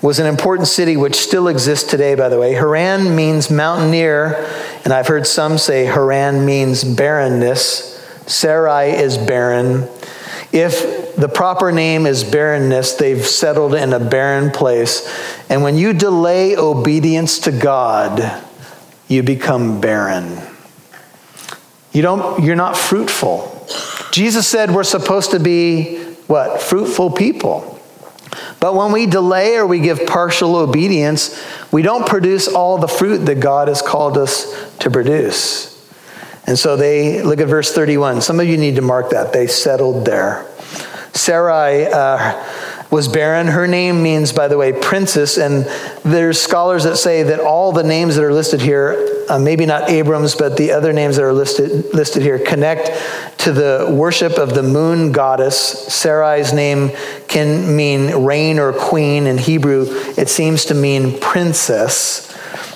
[0.01, 2.51] Was an important city which still exists today, by the way.
[2.51, 4.45] Haran means mountaineer,
[4.83, 7.93] and I've heard some say Haran means barrenness.
[8.27, 9.87] Sarai is barren.
[10.53, 15.11] If the proper name is barrenness, they've settled in a barren place.
[15.49, 18.43] And when you delay obedience to God,
[19.07, 20.39] you become barren.
[21.91, 23.67] You don't, you're not fruitful.
[24.11, 25.97] Jesus said we're supposed to be
[26.27, 26.61] what?
[26.61, 27.79] Fruitful people.
[28.59, 33.25] But when we delay or we give partial obedience, we don't produce all the fruit
[33.25, 35.72] that God has called us to produce.
[36.45, 38.21] And so they, look at verse 31.
[38.21, 39.31] Some of you need to mark that.
[39.33, 40.45] They settled there.
[41.13, 42.43] Sarai uh,
[42.89, 43.47] was barren.
[43.47, 45.37] Her name means, by the way, princess.
[45.37, 45.65] And
[46.03, 49.89] there's scholars that say that all the names that are listed here, uh, maybe not
[49.89, 52.91] Abram's, but the other names that are listed, listed here, connect
[53.39, 55.55] to the worship of the moon goddess.
[55.55, 56.91] Sarai's name
[57.27, 59.27] can mean reign or queen.
[59.27, 59.85] In Hebrew,
[60.17, 62.29] it seems to mean princess.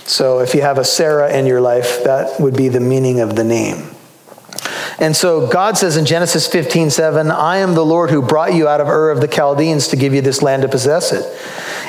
[0.08, 3.36] So if you have a Sarah in your life, that would be the meaning of
[3.36, 3.92] the name.
[5.00, 8.68] And so God says in Genesis 15, 7, I am the Lord who brought you
[8.68, 11.26] out of Ur of the Chaldeans to give you this land to possess it.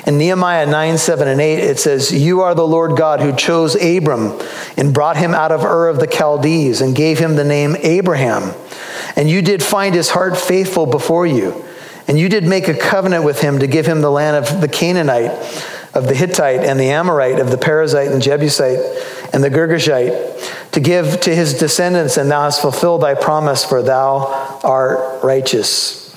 [0.07, 3.75] In Nehemiah 9, 7, and 8, it says, You are the Lord God who chose
[3.77, 4.39] Abram
[4.77, 8.53] and brought him out of Ur of the Chaldees and gave him the name Abraham.
[9.17, 11.65] And you did find his heart faithful before you.
[12.09, 14.69] And you did make a covenant with him to give him the land of the
[14.69, 15.31] Canaanite,
[15.95, 18.79] of the Hittite, and the Amorite, of the Perizzite and Jebusite,
[19.33, 23.83] and the Girgashite to give to his descendants, and thou hast fulfilled thy promise, for
[23.83, 26.09] thou art righteous.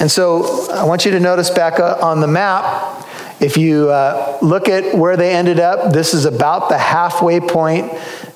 [0.00, 2.91] And so I want you to notice back uh, on the map,
[3.42, 7.92] if you uh, look at where they ended up, this is about the halfway point,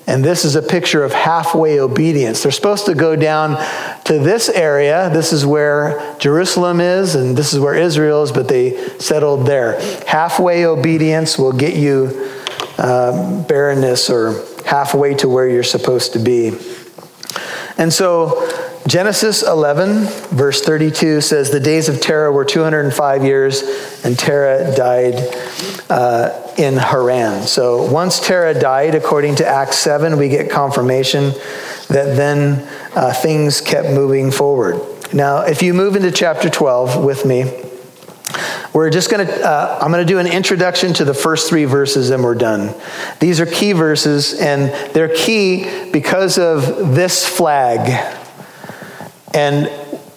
[0.08, 2.42] and this is a picture of halfway obedience.
[2.42, 3.56] They're supposed to go down
[4.04, 5.08] to this area.
[5.10, 9.80] This is where Jerusalem is, and this is where Israel is, but they settled there.
[10.06, 12.30] Halfway obedience will get you
[12.78, 16.48] uh, barrenness or halfway to where you're supposed to be.
[17.78, 20.04] And so Genesis 11,
[20.36, 23.62] verse 32 says, The days of Terah were 205 years,
[24.04, 25.14] and Terah died
[25.90, 27.42] uh, in Haran.
[27.42, 31.30] So once Terah died, according to Acts 7, we get confirmation
[31.88, 34.80] that then uh, things kept moving forward.
[35.12, 37.64] Now, if you move into chapter 12 with me,
[38.72, 41.64] we're just going to, uh, I'm going to do an introduction to the first three
[41.64, 42.74] verses and we're done.
[43.18, 48.24] These are key verses and they're key because of this flag.
[49.36, 49.66] And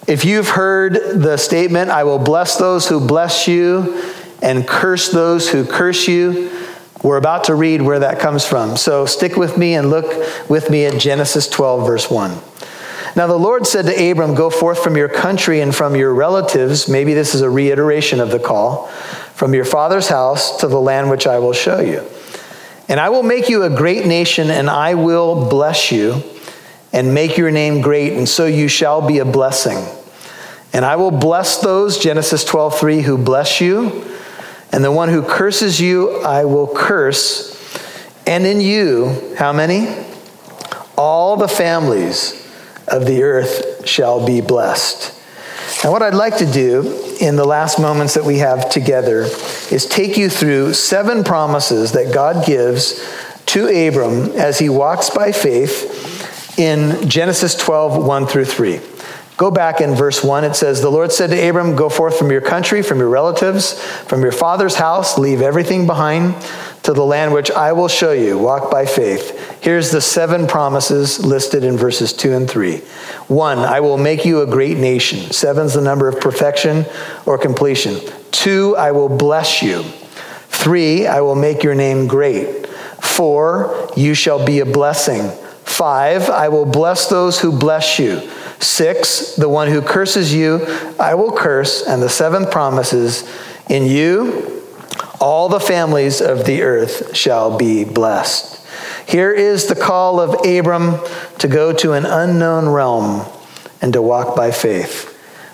[0.08, 4.02] if you've heard the statement, I will bless those who bless you
[4.40, 6.50] and curse those who curse you,
[7.02, 8.78] we're about to read where that comes from.
[8.78, 12.30] So stick with me and look with me at Genesis 12, verse 1.
[13.14, 16.88] Now the Lord said to Abram, Go forth from your country and from your relatives.
[16.88, 18.86] Maybe this is a reiteration of the call
[19.34, 22.06] from your father's house to the land which I will show you.
[22.88, 26.22] And I will make you a great nation, and I will bless you
[26.92, 29.78] and make your name great, and so you shall be a blessing.
[30.72, 34.04] And I will bless those, Genesis 12, 3, who bless you,
[34.72, 37.56] and the one who curses you, I will curse.
[38.26, 39.88] And in you, how many?
[40.96, 42.36] All the families
[42.86, 45.16] of the earth shall be blessed.
[45.82, 49.22] Now, what I'd like to do in the last moments that we have together
[49.70, 53.02] is take you through seven promises that God gives
[53.46, 55.99] to Abram as he walks by faith
[56.60, 58.80] in Genesis 12, 1 through 3.
[59.38, 60.44] Go back in verse 1.
[60.44, 63.82] It says, The Lord said to Abram, Go forth from your country, from your relatives,
[64.04, 66.34] from your father's house, leave everything behind
[66.82, 68.36] to the land which I will show you.
[68.36, 69.62] Walk by faith.
[69.62, 72.76] Here's the seven promises listed in verses 2 and 3.
[73.28, 75.32] One, I will make you a great nation.
[75.32, 76.84] Seven's the number of perfection
[77.24, 77.98] or completion.
[78.32, 79.82] Two, I will bless you.
[80.48, 82.66] Three, I will make your name great.
[82.66, 85.30] Four, you shall be a blessing.
[85.70, 88.28] Five, I will bless those who bless you.
[88.58, 90.66] Six, the one who curses you,
[90.98, 91.86] I will curse.
[91.86, 93.22] And the seventh promises,
[93.70, 94.62] in you,
[95.20, 98.66] all the families of the earth shall be blessed.
[99.08, 100.98] Here is the call of Abram
[101.38, 103.24] to go to an unknown realm
[103.80, 105.06] and to walk by faith.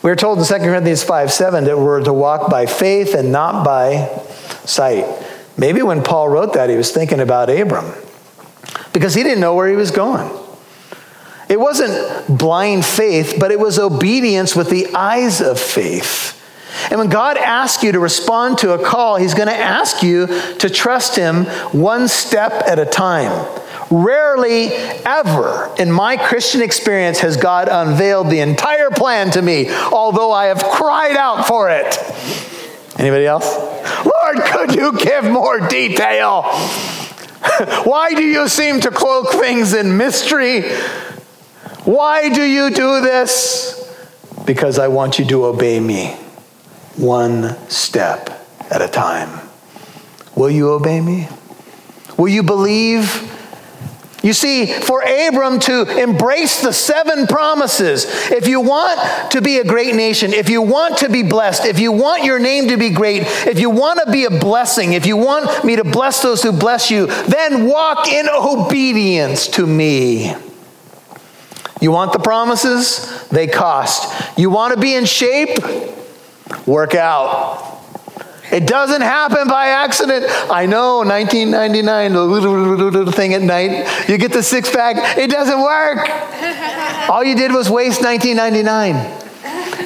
[0.02, 3.30] We are told in 2 Corinthians 5 7 that we're to walk by faith and
[3.30, 4.08] not by
[4.64, 5.04] sight.
[5.58, 7.92] Maybe when Paul wrote that, he was thinking about Abram
[8.96, 10.26] because he didn't know where he was going.
[11.50, 16.32] It wasn't blind faith, but it was obedience with the eyes of faith.
[16.90, 20.28] And when God asks you to respond to a call, He's going to ask you
[20.60, 21.44] to trust Him
[21.78, 23.46] one step at a time.
[23.90, 30.32] Rarely ever in my Christian experience has God unveiled the entire plan to me, although
[30.32, 31.98] I have cried out for it.
[32.98, 33.54] Anybody else?
[34.06, 36.44] Lord, could you give more detail?
[37.84, 40.62] Why do you seem to cloak things in mystery?
[41.84, 43.76] Why do you do this?
[44.46, 46.12] because I want you to obey me
[46.96, 48.30] one step
[48.70, 49.46] at a time.
[50.36, 51.28] Will you obey me?
[52.16, 53.32] Will you believe?
[54.26, 59.64] You see, for Abram to embrace the seven promises, if you want to be a
[59.64, 62.90] great nation, if you want to be blessed, if you want your name to be
[62.90, 66.42] great, if you want to be a blessing, if you want me to bless those
[66.42, 70.34] who bless you, then walk in obedience to me.
[71.80, 73.28] You want the promises?
[73.28, 74.36] They cost.
[74.36, 75.56] You want to be in shape?
[76.66, 77.75] Work out.
[78.56, 80.24] It doesn't happen by accident.
[80.50, 85.18] I know, 1999, the little thing at night, you get the six pack.
[85.18, 86.08] It doesn't work.
[87.10, 88.94] All you did was waste 1999.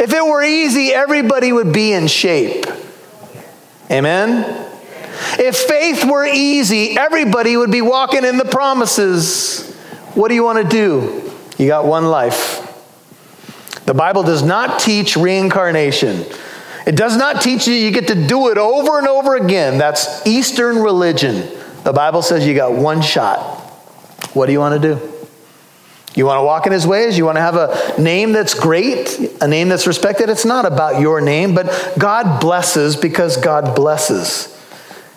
[0.00, 2.64] If it were easy, everybody would be in shape.
[3.90, 4.44] Amen?
[5.36, 9.74] If faith were easy, everybody would be walking in the promises.
[10.14, 11.32] What do you want to do?
[11.58, 12.68] You got one life.
[13.86, 16.24] The Bible does not teach reincarnation.
[16.86, 19.78] It does not teach you you get to do it over and over again.
[19.78, 21.48] That's Eastern religion.
[21.84, 23.38] The Bible says you got one shot.
[24.34, 25.10] What do you want to do?
[26.14, 27.16] You want to walk in his ways?
[27.16, 30.28] You want to have a name that's great, a name that's respected?
[30.28, 34.56] It's not about your name, but God blesses because God blesses.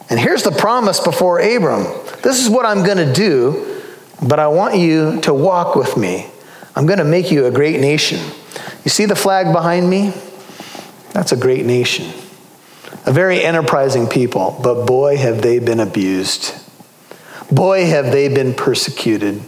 [0.09, 1.85] And here's the promise before Abram
[2.21, 3.81] this is what I'm going to do,
[4.21, 6.29] but I want you to walk with me.
[6.75, 8.19] I'm going to make you a great nation.
[8.83, 10.13] You see the flag behind me?
[11.13, 12.11] That's a great nation.
[13.05, 16.53] A very enterprising people, but boy, have they been abused.
[17.51, 19.41] Boy, have they been persecuted.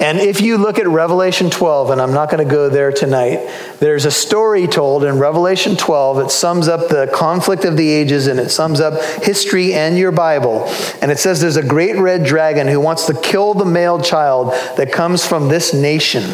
[0.00, 3.46] And if you look at Revelation 12, and I'm not going to go there tonight,
[3.78, 6.26] there's a story told in Revelation 12.
[6.26, 10.10] It sums up the conflict of the ages and it sums up history and your
[10.10, 10.64] Bible.
[11.02, 14.52] And it says there's a great red dragon who wants to kill the male child
[14.76, 16.24] that comes from this nation.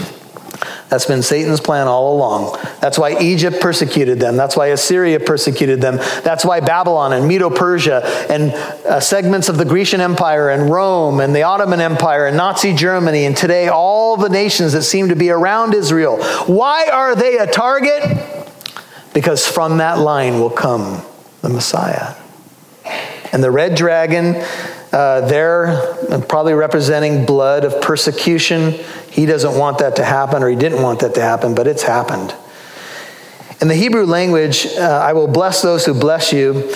[0.88, 2.58] That's been Satan's plan all along.
[2.80, 4.36] That's why Egypt persecuted them.
[4.36, 5.96] That's why Assyria persecuted them.
[6.22, 11.20] That's why Babylon and Medo Persia and uh, segments of the Grecian Empire and Rome
[11.20, 15.16] and the Ottoman Empire and Nazi Germany and today all the nations that seem to
[15.16, 16.22] be around Israel.
[16.46, 18.02] Why are they a target?
[19.12, 21.02] Because from that line will come
[21.42, 22.14] the Messiah.
[23.30, 24.42] And the red dragon,
[24.92, 25.94] uh, there,
[26.28, 28.74] probably representing blood of persecution
[29.18, 31.82] he doesn't want that to happen, or he didn't want that to happen, but it's
[31.82, 32.32] happened.
[33.60, 36.72] In the Hebrew language, uh, I will bless those who bless you.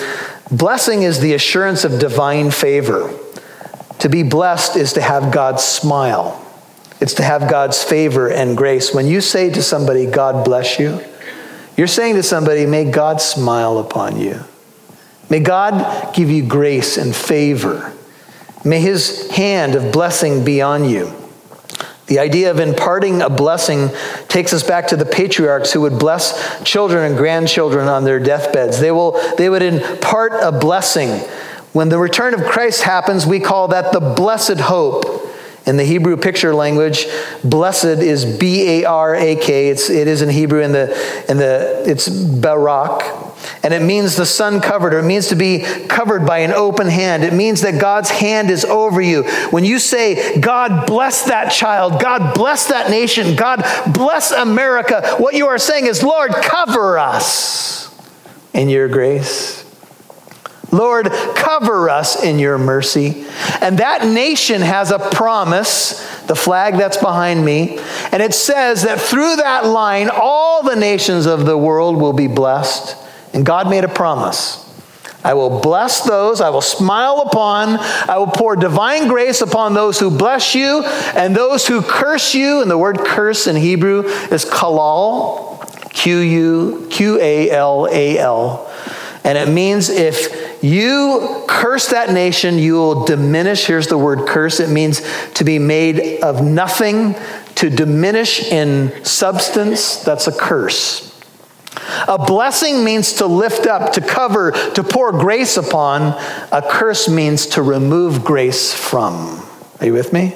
[0.51, 3.17] Blessing is the assurance of divine favor.
[3.99, 6.45] To be blessed is to have God's smile,
[6.99, 8.93] it's to have God's favor and grace.
[8.93, 11.01] When you say to somebody, God bless you,
[11.77, 14.41] you're saying to somebody, may God smile upon you.
[15.29, 17.93] May God give you grace and favor.
[18.63, 21.11] May his hand of blessing be on you.
[22.07, 23.89] The idea of imparting a blessing
[24.27, 28.79] takes us back to the patriarchs who would bless children and grandchildren on their deathbeds.
[28.79, 31.09] They, will, they would impart a blessing.
[31.71, 35.05] When the return of Christ happens, we call that the blessed hope.
[35.65, 37.07] In the Hebrew picture language,
[37.43, 39.69] blessed is B A R A K.
[39.69, 40.91] It's it is in Hebrew in the
[41.29, 43.21] in the it's barak.
[43.63, 46.87] And it means the sun covered, or it means to be covered by an open
[46.87, 47.23] hand.
[47.23, 49.23] It means that God's hand is over you.
[49.51, 55.33] When you say, God bless that child, God bless that nation, God bless America, what
[55.33, 57.93] you are saying is, Lord, cover us
[58.53, 59.62] in your grace.
[60.73, 63.25] Lord, cover us in your mercy.
[63.61, 67.79] And that nation has a promise, the flag that's behind me,
[68.11, 72.27] and it says that through that line, all the nations of the world will be
[72.27, 72.97] blessed.
[73.33, 74.59] And God made a promise.
[75.23, 77.77] I will bless those, I will smile upon,
[78.09, 82.61] I will pour divine grace upon those who bless you and those who curse you.
[82.61, 85.61] And the word curse in Hebrew is kalal,
[85.91, 88.69] Q U Q A L A L.
[89.23, 93.65] And it means if you curse that nation, you will diminish.
[93.65, 95.01] Here's the word curse it means
[95.33, 97.15] to be made of nothing,
[97.55, 99.97] to diminish in substance.
[99.97, 101.09] That's a curse.
[102.07, 106.13] A blessing means to lift up, to cover, to pour grace upon.
[106.51, 109.45] A curse means to remove grace from.
[109.79, 110.33] Are you with me?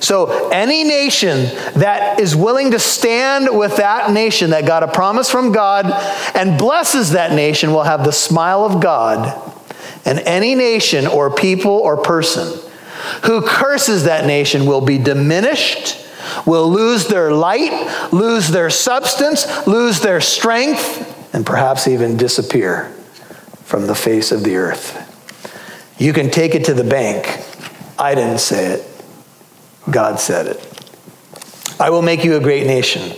[0.00, 1.44] So, any nation
[1.74, 5.86] that is willing to stand with that nation that got a promise from God
[6.34, 9.44] and blesses that nation will have the smile of God.
[10.04, 12.58] And any nation or people or person
[13.24, 16.04] who curses that nation will be diminished
[16.46, 22.92] will lose their light, lose their substance, lose their strength, and perhaps even disappear
[23.64, 25.04] from the face of the earth.
[25.98, 27.26] You can take it to the bank.
[27.98, 28.87] I didn't say it,
[29.90, 30.64] God said it.
[31.80, 33.16] I will make you a great nation.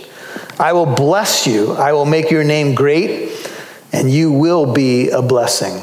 [0.59, 1.73] I will bless you.
[1.73, 3.31] I will make your name great,
[3.91, 5.81] and you will be a blessing.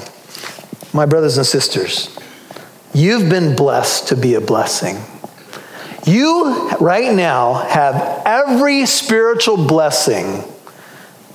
[0.93, 2.17] My brothers and sisters,
[2.95, 4.97] you've been blessed to be a blessing.
[6.07, 10.45] You, right now, have every spiritual blessing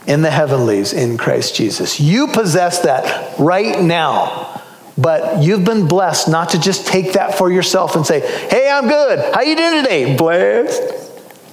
[0.08, 2.00] in the heavenlies in Christ Jesus.
[2.00, 4.63] You possess that right now.
[4.98, 8.88] But you've been blessed not to just take that for yourself and say, "Hey, I'm
[8.88, 9.34] good.
[9.34, 10.16] How you doing today?
[10.16, 10.84] Blessed.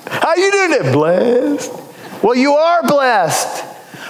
[0.09, 0.93] How you doing today?
[0.93, 1.73] Blessed."
[2.23, 3.65] Well, you are blessed.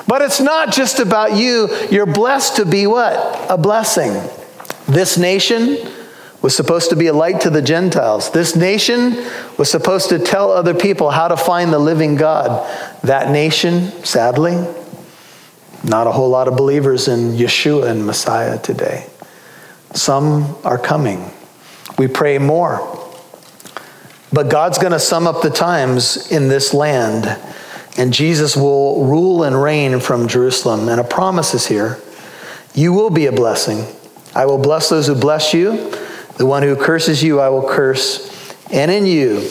[0.09, 1.69] But it's not just about you.
[1.91, 3.47] You're blessed to be what?
[3.49, 4.21] A blessing.
[4.89, 5.79] This nation
[6.43, 8.31] was supposed to be a light to the Gentiles.
[8.31, 9.25] This nation
[9.57, 12.67] was supposed to tell other people how to find the living God.
[13.05, 14.59] That nation, sadly,
[15.85, 19.07] not a whole lot of believers in Yeshua and Messiah today.
[19.95, 21.31] Some are coming.
[21.99, 22.97] We pray more.
[24.33, 27.27] But God's going to sum up the times in this land,
[27.99, 30.89] and Jesus will rule and reign from Jerusalem.
[30.89, 31.99] And a promise is here
[32.75, 33.85] you will be a blessing.
[34.35, 35.91] I will bless those who bless you.
[36.37, 38.29] The one who curses you, I will curse.
[38.73, 39.51] And in you,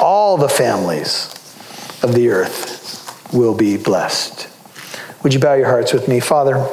[0.00, 1.26] all the families
[2.02, 4.48] of the earth will be blessed.
[5.22, 6.20] Would you bow your hearts with me?
[6.20, 6.66] Father,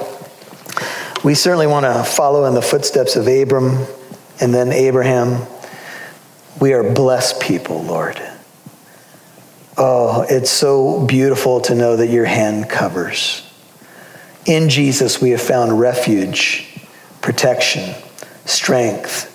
[1.23, 3.85] we certainly want to follow in the footsteps of Abram
[4.39, 5.45] and then Abraham.
[6.61, 8.21] We are blessed people, Lord.
[9.77, 13.45] Oh, it's so beautiful to know that your hand covers.
[14.45, 16.79] In Jesus, we have found refuge,
[17.21, 17.95] protection,
[18.45, 19.25] strength.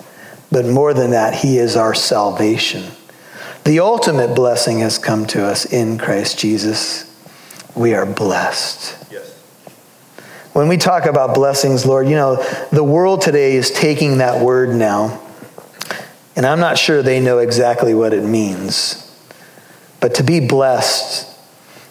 [0.51, 2.85] But more than that, He is our salvation.
[3.65, 7.11] The ultimate blessing has come to us in Christ Jesus.
[7.75, 8.97] We are blessed.
[10.55, 12.37] When we talk about blessings, Lord, you know,
[12.71, 15.21] the world today is taking that word now,
[16.37, 19.01] and I'm not sure they know exactly what it means.
[19.99, 21.29] But to be blessed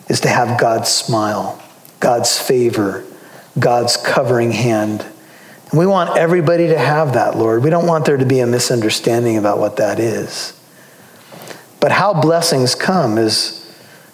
[0.09, 1.61] is to have God's smile,
[1.99, 3.03] God's favor,
[3.59, 5.05] God's covering hand.
[5.69, 7.65] And we want everybody to have that, Lord.
[7.65, 10.57] We don't want there to be a misunderstanding about what that is.
[11.81, 13.59] But how blessings come is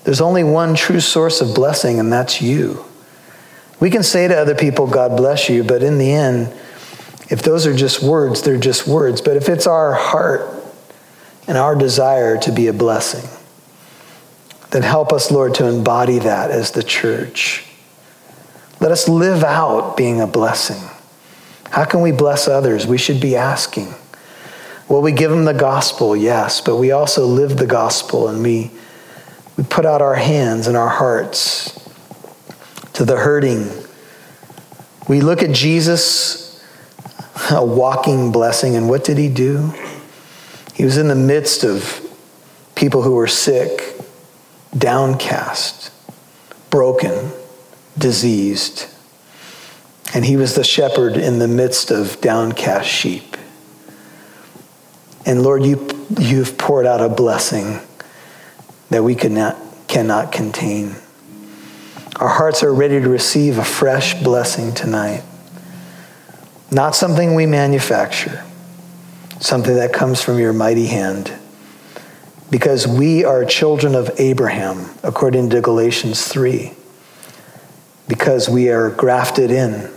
[0.06, 2.84] there's only one true source of blessing, and that's you.
[3.80, 6.54] We can say to other people, God bless you, but in the end,
[7.30, 9.22] if those are just words, they're just words.
[9.22, 10.42] But if it's our heart
[11.48, 13.30] and our desire to be a blessing,
[14.72, 17.66] then help us, Lord, to embody that as the church.
[18.80, 20.90] Let us live out being a blessing.
[21.70, 22.88] How can we bless others?
[22.88, 23.94] We should be asking.
[24.88, 28.72] Well, we give them the gospel, yes, but we also live the gospel and we,
[29.56, 31.89] we put out our hands and our hearts
[33.00, 33.66] to the hurting.
[35.08, 36.62] We look at Jesus,
[37.50, 39.74] a walking blessing, and what did he do?
[40.74, 42.06] He was in the midst of
[42.76, 43.96] people who were sick,
[44.78, 45.94] downcast,
[46.70, 47.32] broken,
[47.98, 48.88] diseased.
[50.14, 53.38] And he was the shepherd in the midst of downcast sheep.
[55.26, 55.88] And Lord, you,
[56.20, 57.80] you've poured out a blessing
[58.90, 59.56] that we cannot,
[59.88, 60.98] cannot contain.
[62.20, 65.24] Our hearts are ready to receive a fresh blessing tonight.
[66.70, 68.44] Not something we manufacture,
[69.40, 71.32] something that comes from your mighty hand.
[72.52, 76.74] Because we are children of Abraham, according to Galatians 3.
[78.10, 79.90] Because we are grafted in.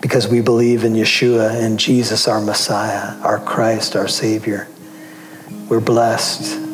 [0.00, 4.68] Because we believe in Yeshua and Jesus, our Messiah, our Christ, our Savior.
[5.68, 6.65] We're blessed.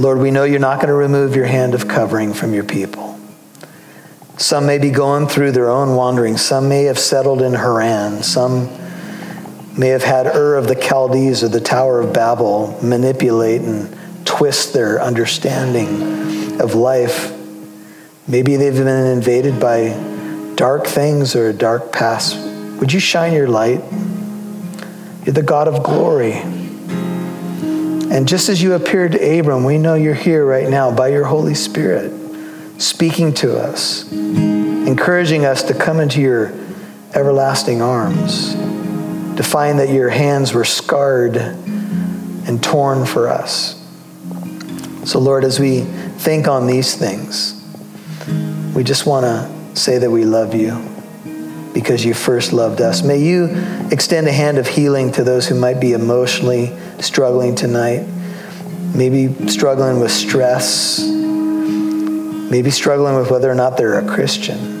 [0.00, 3.20] Lord, we know you're not going to remove your hand of covering from your people.
[4.38, 6.38] Some may be going through their own wandering.
[6.38, 8.22] Some may have settled in Haran.
[8.22, 8.70] Some
[9.76, 13.94] may have had Ur of the Chaldees or the Tower of Babel manipulate and
[14.24, 17.36] twist their understanding of life.
[18.26, 19.90] Maybe they've been invaded by
[20.54, 22.38] dark things or a dark past.
[22.80, 23.82] Would you shine your light?
[25.26, 26.42] You're the God of glory.
[28.10, 31.24] And just as you appeared to Abram, we know you're here right now by your
[31.24, 32.12] Holy Spirit,
[32.80, 36.52] speaking to us, encouraging us to come into your
[37.14, 38.54] everlasting arms,
[39.36, 43.76] to find that your hands were scarred and torn for us.
[45.04, 47.54] So, Lord, as we think on these things,
[48.74, 50.84] we just want to say that we love you
[51.72, 53.04] because you first loved us.
[53.04, 53.44] May you
[53.92, 58.06] extend a hand of healing to those who might be emotionally struggling tonight,
[58.94, 64.78] maybe struggling with stress, maybe struggling with whether or not they're a Christian.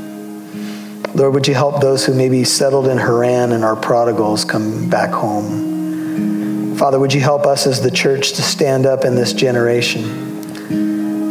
[1.14, 4.88] Lord, would you help those who may be settled in Haran and are prodigals come
[4.88, 6.76] back home?
[6.76, 10.30] Father, would you help us as the church to stand up in this generation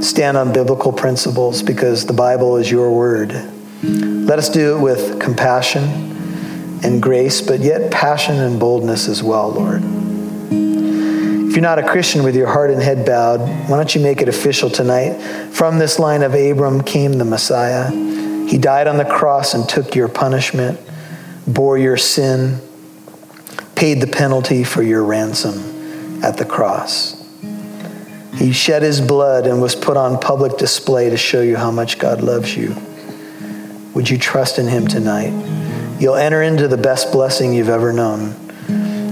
[0.01, 3.31] stand on biblical principles because the Bible is your word.
[3.83, 5.83] Let us do it with compassion
[6.83, 9.83] and grace, but yet passion and boldness as well, Lord.
[11.49, 14.21] If you're not a Christian with your heart and head bowed, why don't you make
[14.21, 15.19] it official tonight?
[15.51, 17.89] From this line of Abram came the Messiah.
[18.47, 20.79] He died on the cross and took your punishment,
[21.47, 22.61] bore your sin,
[23.73, 27.19] paid the penalty for your ransom at the cross.
[28.35, 31.97] He shed his blood and was put on public display to show you how much
[31.97, 32.75] God loves you.
[33.95, 35.33] Would you trust in him tonight?
[35.99, 38.48] You'll enter into the best blessing you've ever known.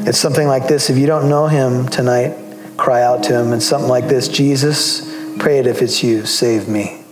[0.07, 0.89] It's something like this.
[0.89, 2.33] If you don't know him tonight,
[2.77, 3.51] cry out to him.
[3.51, 5.01] And something like this Jesus,
[5.37, 7.03] pray it if it's you, save me.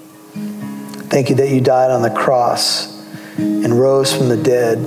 [1.09, 3.05] Thank you that you died on the cross
[3.37, 4.77] and rose from the dead.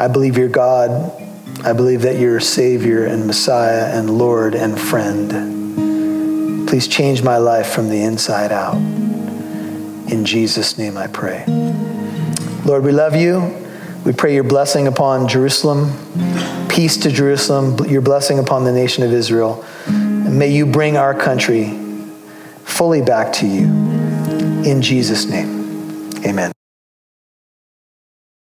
[0.00, 1.12] I believe you're God.
[1.62, 6.66] I believe that you're Savior and Messiah and Lord and friend.
[6.66, 8.76] Please change my life from the inside out.
[8.76, 11.44] In Jesus' name I pray.
[12.64, 13.69] Lord, we love you.
[14.04, 15.92] We pray your blessing upon Jerusalem,
[16.68, 19.64] peace to Jerusalem, your blessing upon the nation of Israel.
[19.86, 21.78] And may you bring our country
[22.64, 23.64] fully back to you.
[24.64, 25.59] In Jesus' name.